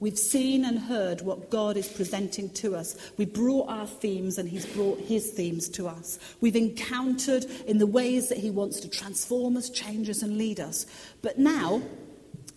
We've 0.00 0.18
seen 0.18 0.64
and 0.64 0.78
heard 0.78 1.20
what 1.20 1.50
God 1.50 1.76
is 1.76 1.88
presenting 1.88 2.50
to 2.54 2.74
us. 2.74 2.96
We 3.16 3.26
brought 3.26 3.68
our 3.68 3.86
themes 3.86 4.38
and 4.38 4.48
He's 4.48 4.66
brought 4.66 4.98
His 4.98 5.30
themes 5.30 5.68
to 5.70 5.86
us. 5.86 6.18
We've 6.40 6.56
encountered 6.56 7.44
in 7.66 7.78
the 7.78 7.86
ways 7.86 8.30
that 8.30 8.38
He 8.38 8.50
wants 8.50 8.80
to 8.80 8.88
transform 8.88 9.56
us, 9.56 9.70
change 9.70 10.08
us, 10.08 10.22
and 10.22 10.38
lead 10.38 10.58
us. 10.58 10.86
But 11.22 11.38
now 11.38 11.82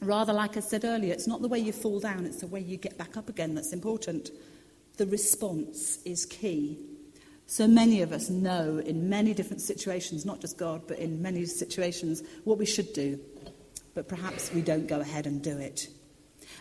Rather, 0.06 0.34
like 0.34 0.58
I 0.58 0.60
said 0.60 0.84
earlier, 0.84 1.14
it's 1.14 1.28
not 1.28 1.42
the 1.42 1.48
way 1.48 1.60
you 1.60 1.72
fall 1.72 2.00
down, 2.00 2.26
it's 2.26 2.42
the 2.42 2.48
way 2.48 2.60
you 2.60 2.78
get 2.78 2.98
back 2.98 3.16
up 3.16 3.30
again 3.30 3.56
that's 3.56 3.74
important. 3.74 4.32
The 4.98 5.06
response 5.08 6.00
is 6.04 6.26
key. 6.26 6.78
So 7.46 7.68
many 7.68 8.02
of 8.02 8.12
us 8.12 8.30
know 8.30 8.80
in 8.80 9.10
many 9.10 9.34
different 9.34 9.62
situations, 9.62 10.26
not 10.26 10.42
just 10.42 10.58
God, 10.58 10.84
but 10.88 11.00
in 11.00 11.22
many 11.22 11.46
situations, 11.46 12.24
what 12.44 12.58
we 12.58 12.66
should 12.66 12.94
do. 12.94 13.20
But 13.94 14.08
perhaps 14.08 14.52
we 14.54 14.62
don't 14.62 14.88
go 14.88 15.00
ahead 15.00 15.28
and 15.28 15.42
do 15.42 15.58
it. 15.58 15.88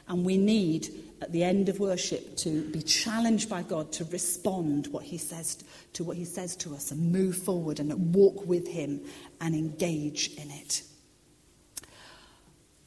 And 0.08 0.24
we 0.24 0.36
need, 0.36 0.88
at 1.20 1.32
the 1.32 1.44
end 1.44 1.68
of 1.68 1.80
worship, 1.80 2.36
to 2.38 2.70
be 2.70 2.82
challenged 2.82 3.48
by 3.48 3.62
God 3.62 3.92
to 3.92 4.04
respond 4.06 4.88
what 4.88 5.04
he 5.04 5.18
says 5.18 5.62
to 5.94 6.04
what 6.04 6.16
He 6.16 6.24
says 6.24 6.56
to 6.56 6.74
us 6.74 6.90
and 6.90 7.12
move 7.12 7.36
forward 7.36 7.80
and 7.80 8.14
walk 8.14 8.46
with 8.46 8.68
Him 8.68 9.00
and 9.40 9.54
engage 9.54 10.34
in 10.34 10.50
it. 10.50 10.82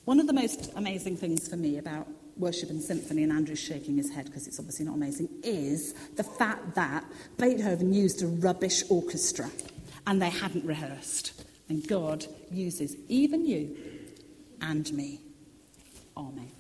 One 0.05 0.19
of 0.19 0.27
the 0.27 0.33
most 0.33 0.71
amazing 0.75 1.17
things 1.17 1.47
for 1.47 1.55
me 1.55 1.77
about 1.77 2.07
worship 2.37 2.69
and 2.69 2.81
symphony, 2.81 3.23
and 3.23 3.31
Andrew's 3.31 3.59
shaking 3.59 3.97
his 3.97 4.11
head 4.11 4.25
because 4.25 4.45
it's 4.45 4.59
obviously 4.59 4.85
not 4.85 4.95
amazing, 4.95 5.29
is 5.41 5.93
the 6.15 6.23
fact 6.23 6.75
that 6.75 7.03
Beethoven 7.37 7.93
used 7.93 8.21
a 8.21 8.27
rubbish 8.27 8.83
orchestra 8.89 9.49
and 10.05 10.21
they 10.21 10.29
hadn't 10.29 10.65
rehearsed. 10.65 11.41
And 11.69 11.87
God 11.87 12.25
uses 12.51 12.95
even 13.07 13.45
you 13.45 13.75
and 14.61 14.91
me. 14.93 15.21
Amen. 16.15 16.51